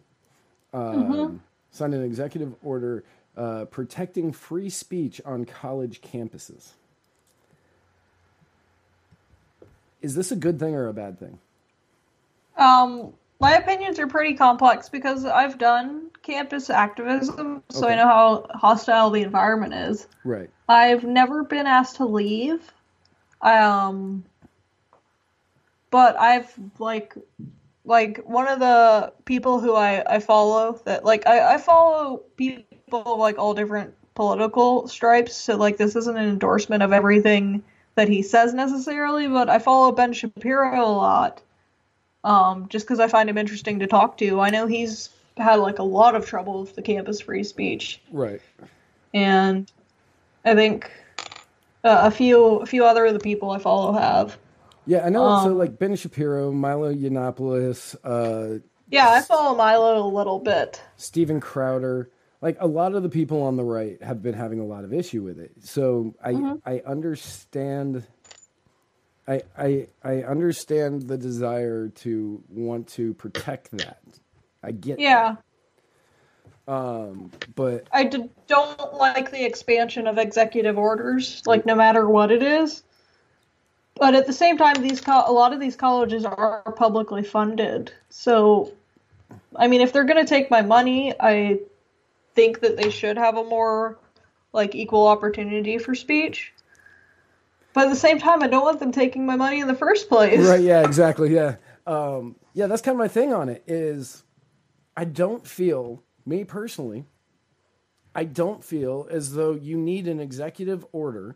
[0.73, 3.03] um, signed an executive order
[3.37, 6.69] uh, protecting free speech on college campuses.
[10.01, 11.39] Is this a good thing or a bad thing?
[12.57, 18.47] Um, my opinions are pretty complex because I've done campus activism, so I know how
[18.55, 20.07] hostile the environment is.
[20.23, 20.49] Right.
[20.67, 22.71] I've never been asked to leave.
[23.41, 24.23] Um,
[25.91, 27.15] but I've like
[27.87, 32.63] like one of the people who I I follow that like I I follow people
[32.91, 35.35] of, like all different political stripes.
[35.35, 37.63] So like this isn't an endorsement of everything
[37.95, 41.41] that he says necessarily, but I follow Ben Shapiro a lot.
[42.23, 44.41] Um, just because I find him interesting to talk to.
[44.41, 48.41] I know he's had like a lot of trouble with the campus free speech Right.
[49.13, 49.71] and
[50.43, 50.91] I think
[51.83, 54.37] uh, a few a few other of the people I follow have.
[54.87, 55.35] Yeah, I know.
[55.35, 60.81] so Um, like Ben Shapiro, Milo Yiannopoulos, uh, Yeah, I follow Milo a little bit.
[60.97, 64.65] Stephen Crowder, like a lot of the people on the right have been having a
[64.65, 65.51] lot of issue with it.
[65.61, 66.55] So I Mm-hmm.
[66.65, 68.05] I understand.
[69.27, 74.01] I, I I understand the desire to want to protect that.
[74.63, 75.35] I get Yeah,
[76.67, 76.73] that.
[76.73, 82.31] Um, but I d- don't like the expansion of executive orders, like no matter what
[82.31, 82.83] it is.
[83.99, 87.91] But at the same time, these co- a lot of these colleges are publicly funded,
[88.09, 88.71] so
[89.55, 91.59] I mean, if they're gonna take my money, I
[92.35, 93.97] think that they should have a more
[94.53, 96.53] like equal opportunity for speech.
[97.73, 100.09] But at the same time, I don't want them taking my money in the first
[100.09, 100.39] place.
[100.39, 101.55] right, yeah, exactly, yeah,
[101.85, 102.67] um, yeah.
[102.67, 103.63] That's kind of my thing on it.
[103.67, 104.23] Is
[104.95, 107.05] I don't feel me personally.
[108.15, 111.35] I don't feel as though you need an executive order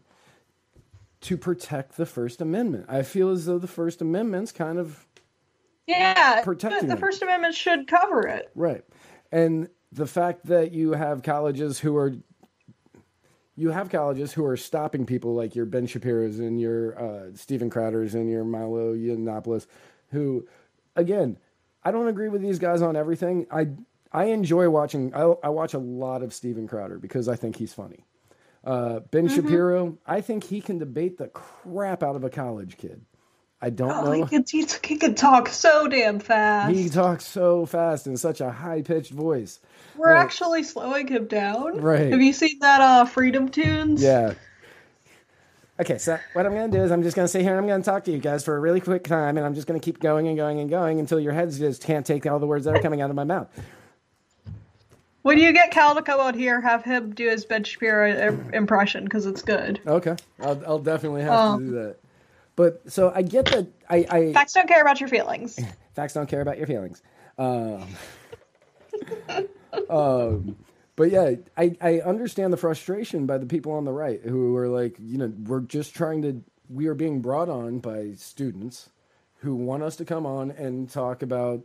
[1.22, 2.86] to protect the First Amendment.
[2.90, 5.06] I feel as though the First Amendment's kind of
[5.88, 6.98] Yeah, Protecting the.
[6.98, 8.50] First Amendment should cover it.
[8.56, 8.84] right.
[9.32, 12.14] And the fact that you have colleges who are
[13.56, 17.70] you have colleges who are stopping people like your Ben Shapiro's and your uh, Stephen
[17.70, 19.68] Crowder's and your Milo Yiannopoulos,
[20.12, 20.48] who,
[20.96, 21.38] again,
[21.84, 23.46] I don't agree with these guys on everything.
[23.52, 23.70] I
[24.12, 25.14] I enjoy watching.
[25.14, 28.06] I, I watch a lot of Stephen Crowder because I think he's funny.
[28.63, 33.02] Uh, ben Shapiro, I think he can debate the crap out of a college kid.
[33.63, 34.12] I don't Oh, know.
[34.12, 36.74] he could, he, he could talk so damn fast.
[36.74, 39.59] He talks so fast in such a high pitched voice.
[39.95, 41.80] We're actually slowing him down.
[41.80, 42.12] Right.
[42.12, 44.01] Have you seen that uh Freedom Toons?
[44.01, 44.34] Yeah.
[45.80, 47.59] Okay, so what I'm going to do is I'm just going to sit here and
[47.59, 49.66] I'm going to talk to you guys for a really quick time, and I'm just
[49.68, 52.38] going to keep going and going and going until your heads just can't take all
[52.38, 53.47] the words that are coming out of my mouth.
[55.24, 59.03] When you get Cal to come out here, have him do his Ben Shapiro impression
[59.03, 59.80] because it's good.
[59.86, 61.95] Okay, I'll, I'll definitely have Um, to do that.
[62.55, 65.59] But so I get that I, I Facts don't care about your feelings.
[65.95, 67.01] facts don't care about your feelings.
[67.38, 67.88] Um,
[69.89, 70.57] um,
[70.95, 74.67] but yeah, I, I understand the frustration by the people on the right who are
[74.67, 78.89] like, you know, we're just trying to, we are being brought on by students
[79.38, 81.61] who want us to come on and talk about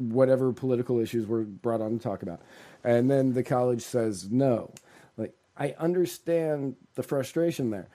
[0.00, 2.40] whatever political issues we're brought on to talk about.
[2.82, 4.72] And then the college says no.
[5.16, 7.88] Like, I understand the frustration there.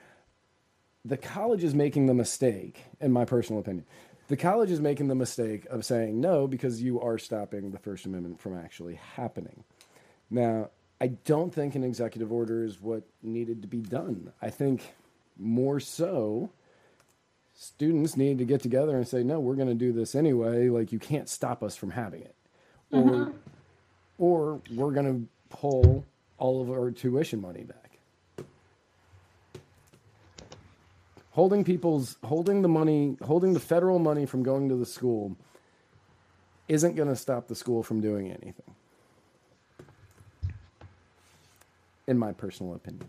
[1.04, 3.86] The college is making the mistake, in my personal opinion.
[4.28, 8.06] The college is making the mistake of saying no because you are stopping the First
[8.06, 9.62] Amendment from actually happening.
[10.30, 14.32] Now, I don't think an executive order is what needed to be done.
[14.42, 14.82] I think
[15.38, 16.50] more so,
[17.56, 20.68] students need to get together and say, no, we're going to do this anyway.
[20.68, 22.34] Like, you can't stop us from having it.
[22.92, 23.32] Or,
[24.18, 26.04] or we're going to pull
[26.38, 27.98] all of our tuition money back.
[31.30, 35.36] Holding people's, holding the money, holding the federal money from going to the school
[36.68, 38.74] isn't going to stop the school from doing anything.
[42.06, 43.08] In my personal opinion.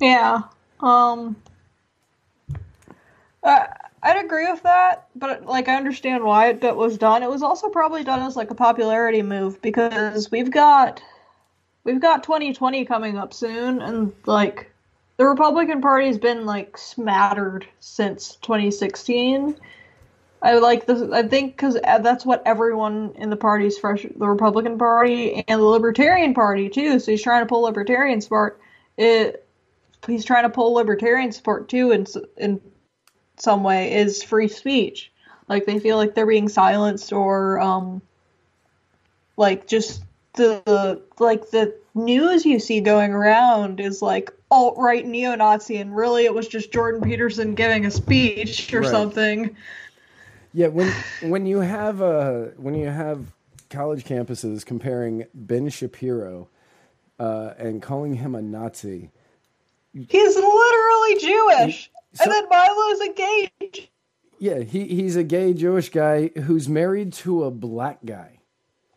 [0.00, 0.42] Yeah.
[0.80, 1.36] Um.
[3.42, 3.66] Uh,
[4.02, 7.22] I'd agree with that, but like I understand why it was done.
[7.22, 11.02] It was also probably done as like a popularity move because we've got
[11.84, 14.72] we've got 2020 coming up soon, and like
[15.18, 19.56] the Republican Party's been like smattered since 2016.
[20.42, 21.00] I like this.
[21.12, 24.02] I think because that's what everyone in the party's fresh.
[24.02, 26.98] The Republican Party and the Libertarian Party too.
[26.98, 28.60] So he's trying to pull Libertarian support.
[28.96, 29.46] It.
[30.08, 32.60] He's trying to pull Libertarian support too, and in
[33.38, 35.10] some way, is free speech.
[35.48, 38.02] Like they feel like they're being silenced or um.
[39.36, 40.04] Like just
[40.34, 45.78] the, the like the news you see going around is like alt right neo Nazi,
[45.78, 48.90] and really it was just Jordan Peterson giving a speech or Right.
[48.90, 49.56] something.
[50.52, 50.88] Yeah, when
[51.20, 53.32] when you have a when you have
[53.70, 56.48] college campuses comparing Ben Shapiro
[57.18, 59.10] uh, and calling him a Nazi,
[59.94, 63.50] He's literally Jewish, So- and then Milo's a gay.
[64.38, 68.40] yeah, he, he's a gay Jewish guy who's married to a black guy.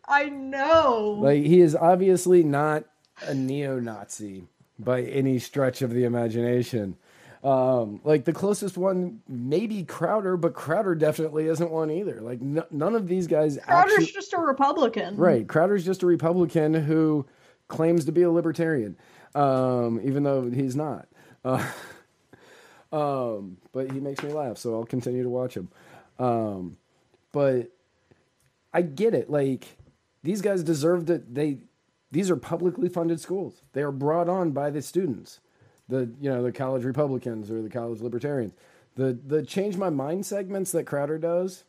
[0.08, 1.18] I know.
[1.22, 2.84] Like he is obviously not
[3.26, 4.48] a neo-Nazi
[4.78, 6.98] by any stretch of the imagination.
[7.44, 12.20] Um, like the closest one, maybe Crowder, but Crowder definitely isn't one either.
[12.22, 14.12] Like n- none of these guys Crowder's actually.
[14.12, 15.16] just a Republican.
[15.16, 15.48] Right.
[15.48, 17.26] Crowder's just a Republican who
[17.68, 18.98] claims to be a libertarian,
[19.36, 21.08] um, even though he's not.
[21.44, 21.64] Uh,
[22.96, 25.70] um, but he makes me laugh, so I'll continue to watch him.
[26.20, 26.78] Um,
[27.32, 27.72] but
[28.74, 29.30] I get it.
[29.30, 29.78] Like
[30.24, 31.34] these guys deserve that.
[31.34, 31.60] They
[32.12, 33.62] these are publicly funded schools.
[33.74, 35.40] They are brought on by the students,
[35.90, 38.54] the you know the college Republicans or the college Libertarians.
[38.96, 41.66] The the change my mind segments that Crowder does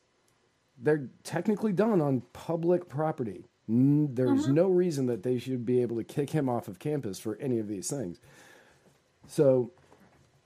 [0.79, 3.45] they're technically done on public property.
[3.69, 7.37] There's no reason that they should be able to kick him off of campus for
[7.41, 8.21] any of these things.
[9.27, 9.73] So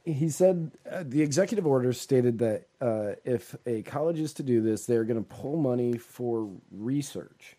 [0.04, 4.62] he said uh, the executive order stated that uh, if a college is to do
[4.62, 7.56] this, they're going to pull money for research.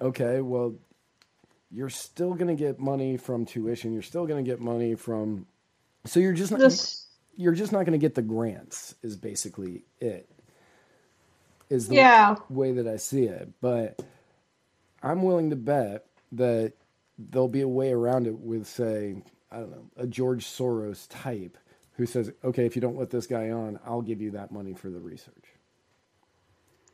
[0.00, 0.74] Okay, well,
[1.70, 3.92] you're still going to get money from tuition.
[3.92, 5.46] You're still going to get money from.
[6.06, 6.60] So you're just not.
[6.60, 7.08] This.
[7.36, 8.94] You're just not going to get the grants.
[9.02, 10.28] Is basically it.
[11.70, 12.36] Is the Yeah.
[12.48, 13.50] way that I see it.
[13.60, 14.00] But
[15.02, 16.74] I'm willing to bet that
[17.18, 21.58] there'll be a way around it with, say, I don't know, a George Soros type
[21.96, 24.74] who says, okay, if you don't let this guy on, I'll give you that money
[24.74, 25.44] for the research.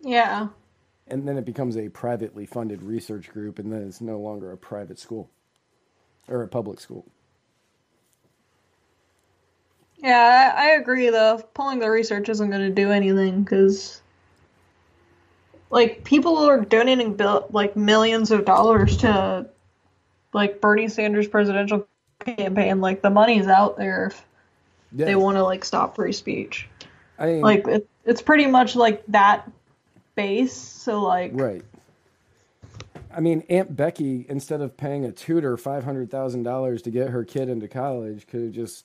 [0.02, 0.48] Yeah.
[1.08, 4.56] And then it becomes a privately funded research group, and then it's no longer a
[4.56, 5.30] private school
[6.28, 7.06] or a public school.
[9.98, 11.42] Yeah, I, I agree though.
[11.54, 14.00] Pulling the research isn't going to do anything because,
[15.70, 19.46] like, people are donating bill- like millions of dollars to,
[20.32, 21.86] like, Bernie Sanders' presidential
[22.20, 22.80] campaign.
[22.80, 24.24] Like, the money's out there if
[25.06, 26.68] they want to like stop free speech.
[27.18, 29.50] I mean, Like, it, it's pretty much like that
[30.16, 30.52] base.
[30.54, 31.64] So like, Right.
[33.12, 37.10] I mean, Aunt Becky, instead of paying a tutor five hundred thousand dollars to get
[37.10, 38.84] her kid into college, could have just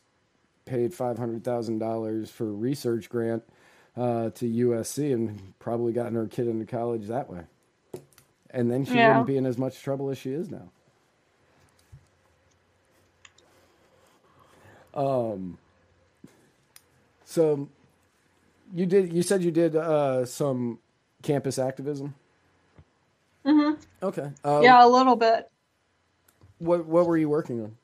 [0.65, 3.43] paid five hundred thousand dollars for a research grant
[3.97, 7.41] uh, to USC and probably gotten her kid into college that way.
[8.51, 9.07] And then she Yeah.
[9.07, 10.71] wouldn't be in as much trouble as she is now.
[14.95, 15.57] Um.
[17.25, 17.67] So,
[18.73, 19.11] you did.
[19.11, 20.79] You said you did uh, some
[21.21, 22.13] campus activism.
[23.45, 23.77] Mhm.
[24.01, 24.29] Okay.
[24.43, 25.49] Uh, yeah, a little bit.
[26.59, 27.75] What What were you working on?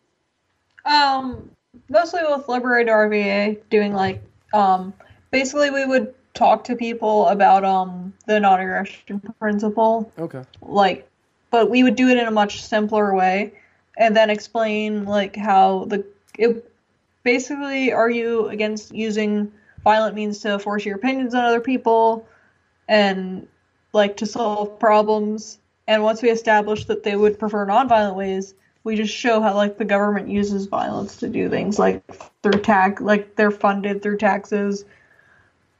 [0.85, 1.51] Um,
[1.89, 4.21] mostly with Liberate RVA, doing like,
[4.53, 4.93] um,
[5.31, 10.41] basically we would talk to people about um the non-aggression principle Okay.
[10.61, 11.05] like
[11.49, 13.51] but we would do it in a much simpler way
[13.97, 16.05] and then explain like how the
[16.39, 16.70] it
[17.23, 19.51] basically are you against using
[19.83, 22.27] violent means to force your opinions on other people
[22.87, 23.47] and
[23.93, 25.59] like to solve problems?
[25.87, 28.53] And once we establish that they would prefer nonviolent ways
[28.83, 32.03] we just show how like the government uses violence to do things like
[32.41, 34.85] through tax like they're funded through taxes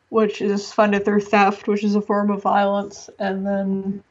[0.10, 3.10] which is funded through theft which is a form of violence.
[3.18, 4.04] And then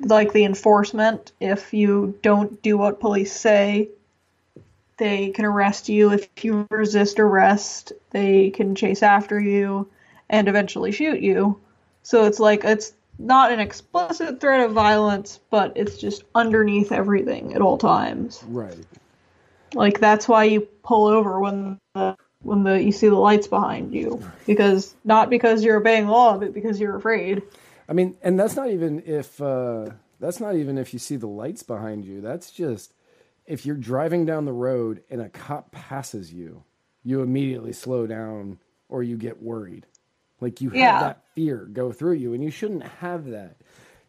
[0.00, 3.88] like the enforcement if you don't do what police say
[4.96, 6.12] they can arrest you.
[6.12, 9.88] If you resist arrest they can chase after you
[10.28, 11.60] and eventually shoot you.
[12.02, 17.54] So it's like it's not an explicit threat of violence but it's just underneath everything
[17.54, 18.42] at all times.
[18.46, 18.76] Right.
[19.74, 23.94] like that's why you pull over when the when the you see the lights behind
[23.94, 24.22] you.
[24.46, 27.42] Because not because you're obeying law but because you're afraid.
[27.88, 29.90] I mean, and that's not even if uh,
[30.20, 32.20] that's not even if you see the lights behind you.
[32.20, 32.94] That's just
[33.46, 36.64] if you're driving down the road and a cop passes you,
[37.02, 39.86] you immediately slow down or you get worried.
[40.40, 41.00] Like you have Yeah.
[41.00, 43.56] that fear go through you, and you shouldn't have that.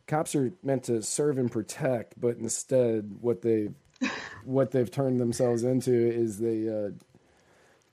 [0.07, 3.69] Cops are meant to serve and protect, but instead, what they
[4.43, 6.91] what they've turned themselves into is they uh,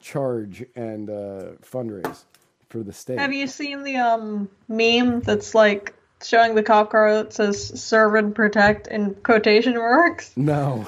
[0.01, 2.25] charge and uh, fundraise
[2.69, 3.19] for the state.
[3.19, 8.15] Have you seen the um meme that's like showing the cop car that says "serve
[8.15, 10.33] and protect" in quotation marks?
[10.37, 10.87] no.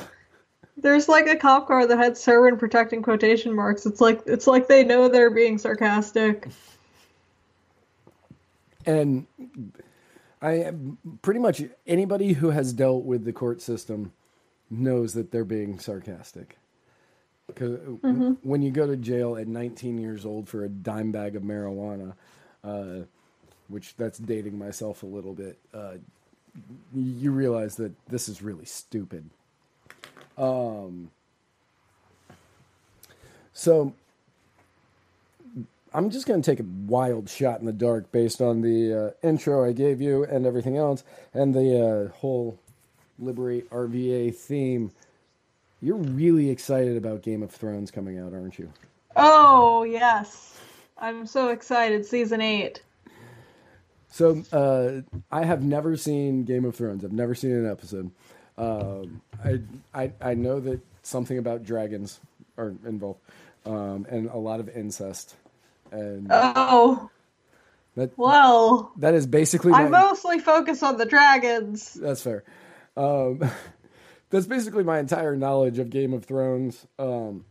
[0.85, 3.87] There's like a cop car that had "serve protecting quotation marks.
[3.87, 6.47] It's like it's like they know they're being sarcastic.
[8.85, 9.27] and
[10.43, 10.75] I
[11.23, 14.13] pretty much anybody who has dealt with the court system
[14.71, 16.59] knows that they're being sarcastic.
[17.47, 17.79] Because
[18.43, 22.13] when you go to jail at 19 years old for a dime bag of marijuana,
[22.63, 23.07] uh,
[23.69, 25.95] which that's dating myself a little bit, uh,
[26.95, 29.31] you realize that this is really stupid.
[30.37, 31.11] Um,
[33.53, 33.93] so
[35.95, 39.27] I'm just going to take a wild shot in the dark based on the uh,
[39.27, 42.59] intro I gave you and everything else, and the uh, whole
[43.19, 44.91] Liberate RVA theme.
[45.81, 48.73] You're really excited about Game of Thrones coming out, aren't you?
[49.15, 50.59] Oh yes,
[50.99, 52.05] I'm so excited.
[52.05, 52.83] Season eight.
[54.11, 57.05] So uh, I have never seen Game of Thrones.
[57.05, 58.11] I've never seen an episode.
[58.57, 59.61] Um, I,
[59.93, 62.21] I I know that something about dragons
[62.57, 63.21] are involved,
[63.67, 65.35] um, and a lot of incest,
[65.91, 67.11] and Oh
[67.97, 71.95] that well, that is basically I my- mostly focus on the dragons.
[71.95, 72.45] That's fair.
[72.97, 73.41] Um,
[74.31, 76.87] that's basically my entire knowledge of Game of Thrones.
[76.99, 77.45] Um,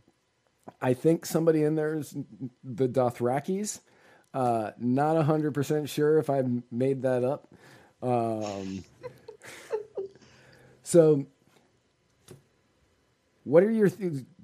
[0.80, 2.14] I think somebody in there is
[2.62, 3.80] the Dothrakis.
[4.32, 7.48] Uh, not hundred percent sure if I made that up.
[8.02, 8.84] Um,
[10.84, 11.26] so,
[13.42, 13.90] what are your?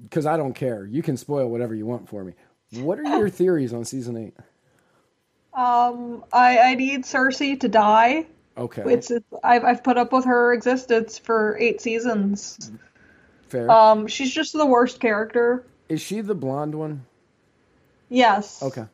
[0.02, 0.84] Because I don't care.
[0.86, 2.34] You can spoil whatever you want for me.
[2.72, 4.34] What are your theories on season eight?
[5.54, 8.26] Um, I I need Cersei to die.
[8.58, 12.70] Okay, It's, it's I've I've put up with her existence for eight seasons.
[13.48, 13.70] fair.
[13.70, 15.64] Um, she's just the worst character.
[15.88, 17.06] is she the blonde one?
[18.10, 18.62] Yes.
[18.62, 18.84] Okay.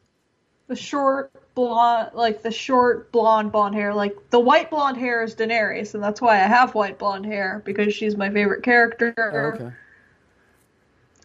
[0.68, 5.34] The short blonde, like the short blonde blonde hair, like the white blonde hair is
[5.34, 9.14] Daenerys, and that's why I have white blonde hair because she's my favorite character.
[9.18, 9.74] Oh, okay.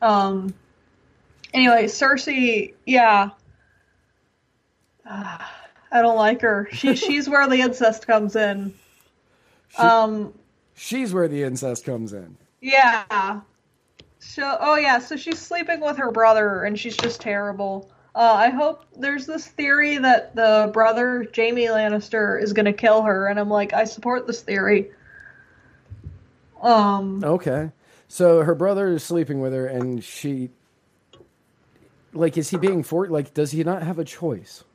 [0.02, 0.56] Um.
[1.54, 3.32] Anyway, Cersei, yeah.
[5.06, 5.54] Ah,
[5.92, 6.68] I don't like her.
[6.72, 8.74] She she's where the incest comes in.
[9.78, 10.34] Um.
[10.74, 12.38] She's where the incest comes in.
[12.62, 13.42] Yeah.
[14.18, 17.92] So, oh yeah, so she's sleeping with her brother, and she's just terrible.
[18.14, 23.28] Uh, I hope there's this theory that the brother Jaime Lannister is gonna kill her,
[23.28, 24.92] and I'm like, I support this theory.
[26.62, 27.72] Um, Okay.
[28.08, 30.50] So her brother is sleeping with her, and she,
[32.12, 33.08] like, is he being for?
[33.08, 34.66] Like, does he not have a choice?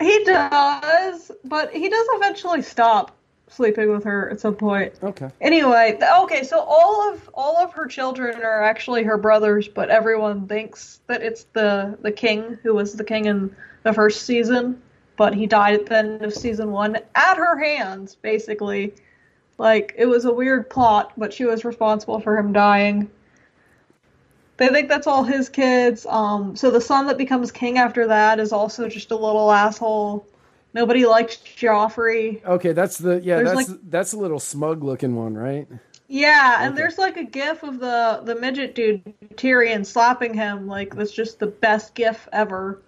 [0.00, 3.15] he does, but he does eventually stop
[3.48, 4.92] sleeping with her at some point.
[5.02, 5.30] Okay.
[5.40, 10.46] Anyway, okay, so all of all of her children are actually her brothers, but everyone
[10.46, 14.80] thinks that it's the the king who was the king in the first season,
[15.16, 18.94] but he died at the end of season 1 at her hands basically.
[19.58, 23.10] Like it was a weird plot, but she was responsible for him dying.
[24.58, 26.04] They think that's all his kids.
[26.06, 30.26] Um so the son that becomes king after that is also just a little asshole.
[30.76, 32.44] Nobody likes Joffrey.
[32.44, 33.36] Okay, that's the yeah.
[33.36, 35.66] There's, that's like- that's a little smug looking one, right?
[36.08, 39.02] Yeah, and there's like a gif of the the midget dude
[39.36, 40.66] Tyrion slapping him.
[40.66, 42.82] Like that's just the best gif ever.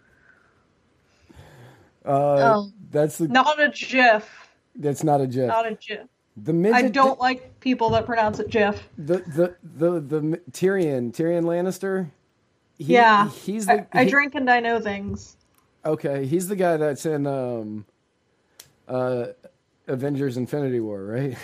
[2.04, 2.72] Uh, Oh.
[2.90, 3.28] That's the.
[3.28, 4.48] Not a GIF.
[4.76, 5.48] That's not a GIF.
[5.48, 6.06] Not a GIF.
[6.36, 6.84] the midget.
[6.84, 8.86] I don't like people that pronounce it GIF.
[8.98, 12.10] The the the the m- Tyrion Tyrion Lannister.
[12.78, 13.28] He, yeah.
[13.30, 13.80] he's the.
[13.94, 15.36] I, I he- drink and I know things.
[15.84, 17.86] Okay, he's the guy that's in um,
[18.86, 19.28] uh,
[19.86, 21.36] Avengers: Infinity War, right?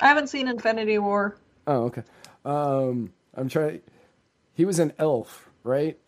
[0.00, 1.36] I haven't seen Infinity War.
[1.66, 2.02] Oh, okay.
[2.44, 3.80] Um, I'm trying.
[4.54, 5.98] He was an elf, right?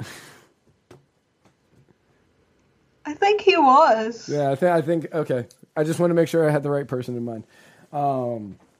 [3.05, 4.29] I think he was.
[4.29, 4.73] Yeah, I think.
[4.73, 5.15] I think.
[5.15, 7.45] Okay, I just want to make sure I had the right person in mind.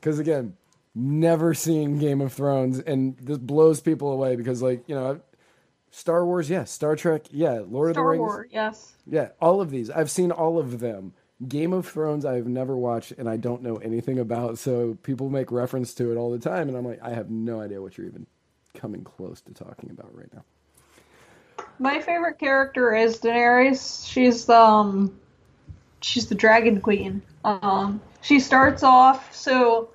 [0.01, 0.57] Because again,
[0.95, 5.21] never seen Game of Thrones, and this blows people away because, like, you know,
[5.91, 6.71] Star Wars, yes.
[6.71, 7.63] Star Trek, yeah.
[7.67, 8.93] Lord of the Star Rings, Wars, yes.
[9.07, 9.29] yeah.
[9.41, 11.13] All of these, I've seen all of them.
[11.47, 14.59] Game of Thrones, I've never watched, and I don't know anything about.
[14.59, 17.61] So people make reference to it all the time, and I'm like, I have no
[17.61, 18.27] idea what you're even
[18.75, 20.45] coming close to talking about right now.
[21.79, 24.09] My favorite character is Daenerys.
[24.09, 25.19] She's the um,
[26.01, 27.23] she's the Dragon Queen.
[27.45, 29.91] Um, she starts off so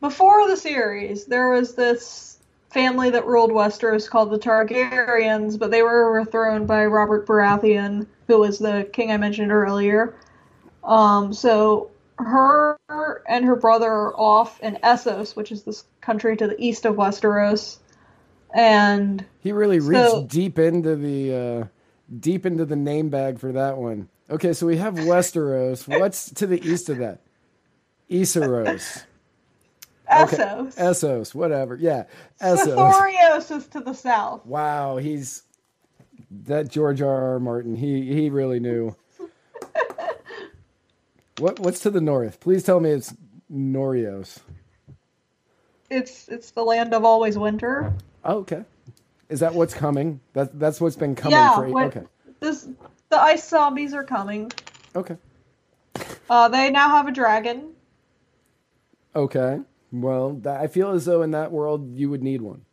[0.00, 2.29] before the series, there was this
[2.70, 8.38] family that ruled Westeros called the Targaryens, but they were overthrown by Robert Baratheon, who
[8.38, 10.14] was the king I mentioned earlier.
[10.84, 12.78] Um, so her
[13.28, 16.96] and her brother are off in Essos, which is this country to the east of
[16.96, 17.78] Westeros,
[18.54, 21.64] and He really reached So- deep into the uh,
[22.18, 24.08] deep into the name bag for that one.
[24.30, 25.88] Okay, so we have Westeros.
[25.98, 27.18] What's to the east of that?
[30.10, 30.32] Esoros.
[30.32, 30.36] Okay.
[30.36, 30.74] Essos.
[30.76, 31.76] Essos, whatever.
[31.76, 32.04] Yeah,
[32.42, 32.76] Essos.
[32.76, 34.44] Sothoryos is to the south.
[34.46, 35.42] Wow, he's
[36.46, 37.32] that George R.
[37.32, 37.40] R.
[37.40, 37.74] Martin.
[37.76, 38.94] He he really knew.
[41.38, 42.40] what what's to the north?
[42.40, 43.14] Please tell me it's
[43.52, 44.38] Norios.
[45.90, 47.92] It's it's the land of always winter.
[48.24, 48.64] Oh, okay.
[49.28, 50.20] Is that what's coming?
[50.34, 51.68] That that's what's been coming yeah, for.
[51.68, 52.06] what- Okay.
[52.40, 52.68] this
[53.10, 54.50] the ice zombies are coming.
[54.94, 55.16] Okay.
[56.28, 57.72] Uh, they now have a dragon.
[59.14, 59.58] Okay.
[59.92, 62.64] Well, that, I feel as though in that world you would need one.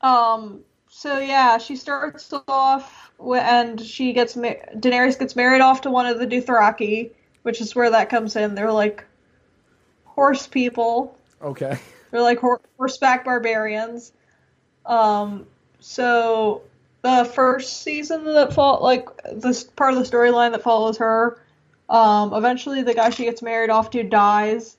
[0.00, 5.90] Um, so yeah, she starts off and she gets ma- Daenerys gets married off to
[5.90, 7.10] one of the Dothraki,
[7.42, 8.54] which is where that comes in.
[8.54, 9.04] They're like
[10.04, 11.16] horse people.
[11.42, 11.78] Okay.
[12.10, 14.12] They're like hor- horseback barbarians.
[14.86, 15.46] Um,
[15.80, 16.62] so
[17.02, 21.40] the first season that fall like this part of the storyline that follows her,
[21.88, 24.76] um, eventually the guy she gets married off to dies,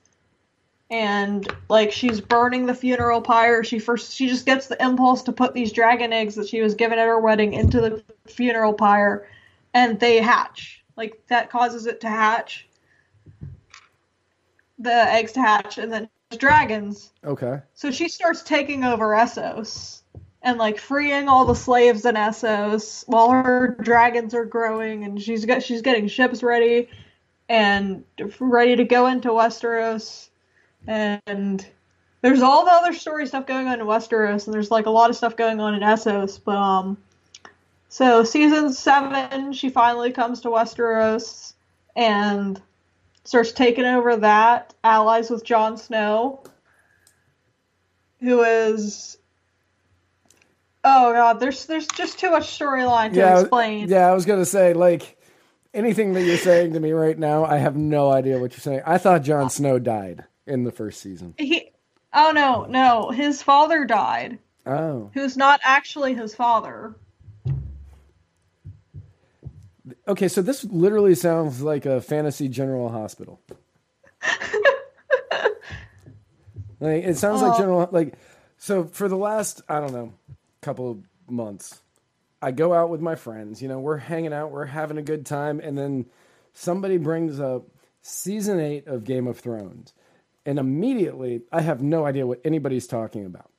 [0.90, 3.64] and like she's burning the funeral pyre.
[3.64, 6.74] She first she just gets the impulse to put these dragon eggs that she was
[6.74, 9.28] given at her wedding into the funeral pyre,
[9.74, 10.84] and they hatch.
[10.96, 12.68] Like that causes it to hatch.
[14.78, 16.08] The eggs to hatch, and then
[16.38, 17.12] dragons.
[17.24, 17.60] Okay.
[17.74, 20.02] So she starts taking over Essos
[20.42, 25.44] and like freeing all the slaves in Essos while her dragons are growing and she's
[25.44, 26.88] got she's getting ships ready
[27.48, 28.04] and
[28.38, 30.28] ready to go into Westeros
[30.86, 31.66] and
[32.22, 35.10] there's all the other story stuff going on in Westeros and there's like a lot
[35.10, 36.96] of stuff going on in Essos but um
[37.88, 41.54] so season 7 she finally comes to Westeros
[41.94, 42.60] and
[43.24, 46.42] starts taking over that allies with Jon Snow
[48.20, 49.18] who is
[50.84, 54.08] oh god there's there's just too much storyline to yeah, explain yeah.
[54.08, 55.16] I was gonna say like
[55.74, 58.80] anything that you're saying to me right now, I have no idea what you're saying.
[58.86, 61.34] I thought Jon Snow died in the first season.
[61.38, 61.70] he
[62.12, 66.94] oh no no his father died Oh, who's not actually his father
[70.08, 70.28] okay.
[70.28, 73.40] So this literally sounds like a fantasy General Hospital.
[76.80, 77.58] like it sounds like Oh.
[77.58, 78.14] General like.
[78.58, 80.12] So for the last I don't know
[80.62, 80.98] couple of
[81.32, 81.80] months,
[82.42, 83.62] I go out with my friends.
[83.62, 86.06] You know, we're hanging out, we're having a good time, and then
[86.52, 87.64] somebody brings up
[88.02, 89.92] season eight of Game of Thrones,
[90.46, 93.50] and immediately I have no idea what anybody's talking about.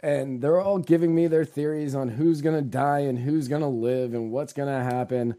[0.00, 4.14] And they're all giving me their theories on who's gonna die and who's gonna live
[4.14, 5.36] and what's gonna happen.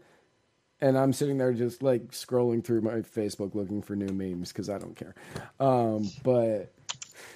[0.80, 4.70] And I'm sitting there just like scrolling through my Facebook looking for new memes because
[4.70, 5.14] I don't care.
[5.60, 6.72] Um, but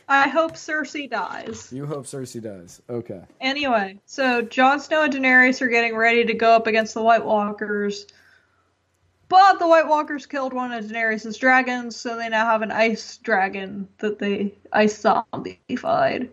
[0.09, 2.81] i hope cersei dies you hope Cersei dies.
[2.89, 3.21] Okay.
[3.41, 7.25] anyway so Jon Snow and Daenerys are getting ready to go up against the White
[7.25, 8.07] Walkers
[9.33, 13.17] but the White Walkers killed one of Daenerys' dragons so they now have an ice
[13.19, 16.29] dragon that they ice zombified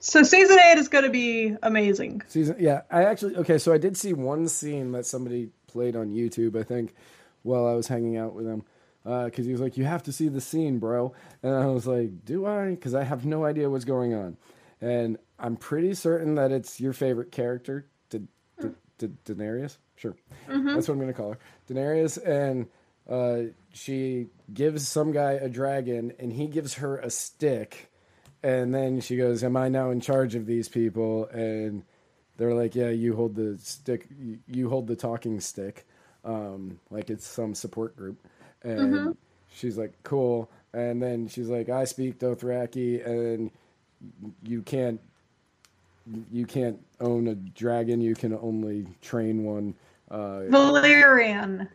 [0.00, 3.58] so season 8 is going to be amazing Season, yeah, I actually okay.
[3.58, 6.58] So I did see one scene that somebody played on YouTube.
[6.58, 6.94] I think
[7.42, 8.64] while I was hanging out with him,
[9.04, 11.12] uh, because he was like, "You have to see the scene, bro,"
[11.42, 14.36] and I was like, "Do I?" Because I have no idea what's going on,
[14.80, 18.28] and I'm pretty certain that it's your favorite character to
[18.98, 19.78] Da- Daenerys.
[19.96, 20.14] Sure,
[20.46, 21.38] that's what I'm going to call her,
[21.68, 22.66] Daenerys, and
[23.08, 27.90] uh, she gives some guy a dragon, and he gives her a stick,
[28.42, 31.82] and then she goes, "Am I now in charge of these people?" And
[32.36, 34.06] they're like, "Yeah, you hold the stick.
[34.46, 35.86] you- hold the talking stick,
[36.24, 38.18] um, like it's some support group."
[38.62, 39.16] And
[39.48, 43.50] she's like, "Cool." And then she's like, "I speak Dothraki, and
[44.42, 45.00] you can't
[46.30, 48.00] you can't own a dragon.
[48.00, 49.74] You can only train one.
[50.10, 51.68] Uh, Valyrian.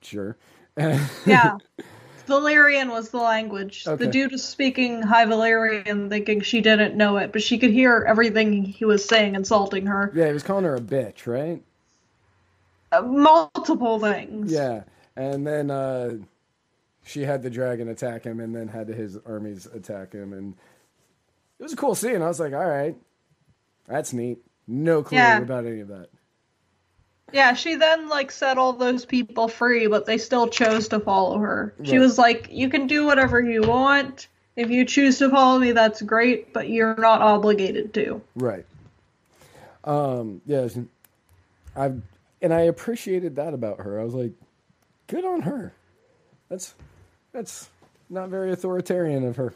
[0.00, 0.36] sure.
[0.76, 1.56] Yeah.
[2.28, 3.84] Valyrian was the language.
[3.86, 4.04] Okay.
[4.04, 8.04] The dude was speaking High Valyrian, thinking she didn't know it, but she could hear
[8.06, 10.12] everything he was saying, insulting her.
[10.14, 11.62] yeah, he was calling her a bitch, right?
[12.92, 14.52] Uh, multiple things.
[14.52, 14.82] Yeah,
[15.16, 16.18] and then uh,
[17.02, 20.54] she had the dragon attack him, and then had his armies attack him, and
[21.58, 22.20] it was a cool scene.
[22.22, 22.94] I was like, all right,
[23.86, 24.38] that's neat.
[24.66, 25.38] No clue Yeah.
[25.38, 26.08] about any of that.
[27.32, 31.38] Yeah, she then like set all those people free, but they still chose to follow
[31.38, 31.74] her.
[31.82, 34.28] She was like, "You can do whatever you want.
[34.56, 38.64] If you choose to follow me, that's great, but you're not obligated to." Right.
[39.84, 40.68] Um, yeah,
[41.76, 41.92] I
[42.40, 44.00] and I appreciated that about her.
[44.00, 44.32] I was like,
[45.06, 45.72] good on her.
[46.48, 46.74] That's
[47.32, 47.68] that's
[48.08, 49.54] not very authoritarian of her.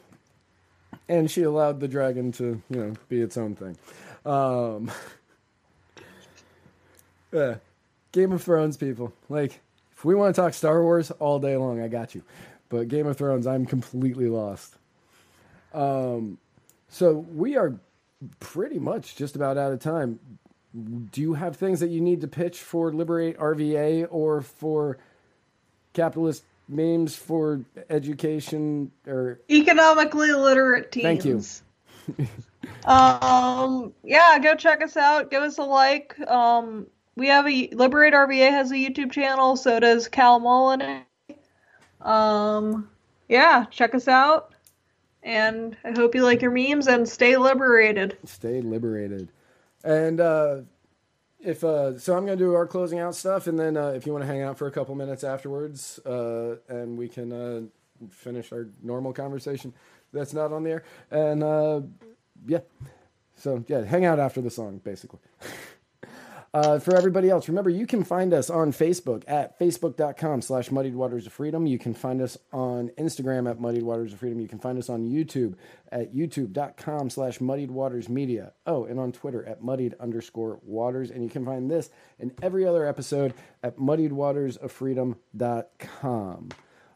[1.08, 3.76] And she allowed the dragon to, you know, be its own thing.
[4.24, 4.90] Um,
[7.32, 7.56] yeah.
[8.12, 9.12] Game of Thrones people.
[9.28, 9.60] Like,
[9.92, 12.22] if we want to talk Star Wars all day long, I got you.
[12.68, 14.76] But Game of Thrones, I'm completely lost.
[15.72, 16.38] Um,
[16.88, 17.78] so we are
[18.40, 20.18] pretty much just about out of time.
[20.74, 24.98] Do you have things that you need to pitch for Liberate RVA or for
[25.92, 31.62] capitalist memes for education or Economically literate teens.
[32.08, 32.28] Thank you.
[32.90, 35.30] um, yeah, go check us out.
[35.30, 36.18] Give us a like.
[36.28, 39.56] Um, we have a Liberate RVA has a YouTube channel.
[39.56, 41.02] So does Cal Mullen.
[42.00, 42.88] Um,
[43.28, 44.54] yeah, check us out.
[45.22, 48.18] And I hope you like your memes and stay liberated.
[48.24, 49.28] stay liberated?
[49.84, 50.62] And uh,
[51.38, 54.12] if uh, so, I'm to do our closing out stuff, and then uh, if you
[54.12, 57.60] want to hang out for a couple minutes afterwards, uh, and we can uh,
[58.10, 59.72] finish our normal conversation
[60.12, 60.84] that's not on the air.
[61.10, 61.80] And uh,
[62.46, 62.60] yeah,
[63.36, 65.20] so yeah, hang out after the song, basically.
[66.54, 70.94] Uh, for everybody else, remember you can find us on Facebook at facebook.com slash muddied
[70.94, 71.66] waters of freedom.
[71.66, 74.38] You can find us on Instagram at muddied waters of freedom.
[74.38, 75.54] You can find us on YouTube
[75.90, 78.52] at youtube.com slash muddied waters media.
[78.66, 81.10] Oh, and on Twitter at muddied underscore waters.
[81.10, 81.88] And you can find this
[82.18, 83.32] and every other episode
[83.62, 86.48] at muddiedwatersoffreedom.com.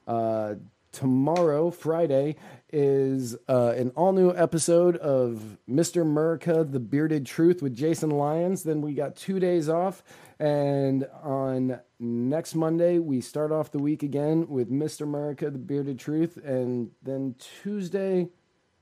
[0.07, 0.54] Uh,
[0.97, 2.36] tomorrow, Friday,
[2.72, 6.01] is uh, an all new episode of Mr.
[6.01, 8.62] America, The Bearded Truth with Jason Lyons.
[8.62, 10.03] Then we got two days off.
[10.38, 15.03] And on next Monday, we start off the week again with Mr.
[15.03, 16.38] America, The Bearded Truth.
[16.42, 18.30] And then Tuesday,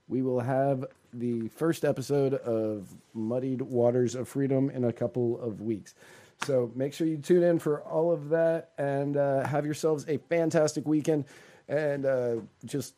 [0.07, 5.59] we will have the first episode of Muddied Waters of Freedom in a couple of
[5.59, 5.95] weeks.
[6.45, 10.17] So make sure you tune in for all of that and uh, have yourselves a
[10.29, 11.25] fantastic weekend.
[11.67, 12.35] And uh,
[12.65, 12.93] just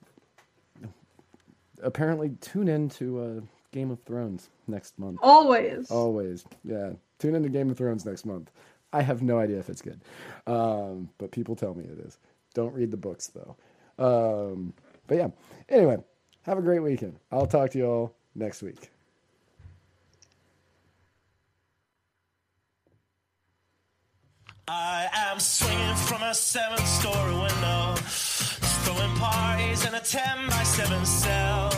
[1.81, 3.41] apparently tune in to uh,
[3.71, 5.19] Game of Thrones next month.
[5.21, 5.89] Always.
[5.89, 6.45] Always.
[6.63, 6.91] Yeah.
[7.19, 8.51] Tune into Game of Thrones next month.
[8.93, 9.99] I have no idea if it's good.
[10.45, 12.17] Um, but people tell me it is.
[12.53, 13.55] Don't read the books, though.
[13.99, 14.73] Um,
[15.07, 15.29] but yeah.
[15.69, 15.97] Anyway,
[16.43, 17.19] have a great weekend.
[17.31, 18.89] I'll talk to you all next week.
[24.69, 27.95] I am swinging from a seven story window,
[28.87, 31.69] throwing parties in a 10 by 7 cell.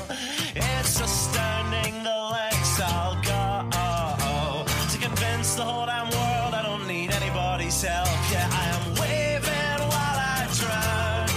[0.56, 7.10] It's astounding the lengths I'll go to convince the whole damn world I don't need
[7.12, 8.08] anybody's help.
[8.32, 11.28] Yeah, I am waving while I drown.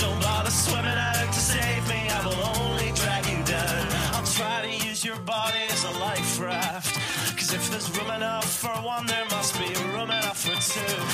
[0.00, 3.86] Don't bother swimming out to save me, I will only drag you down.
[4.14, 6.94] I'll try to use your body as a life raft.
[7.36, 11.11] Cause if there's room enough for one, there must be room enough for two.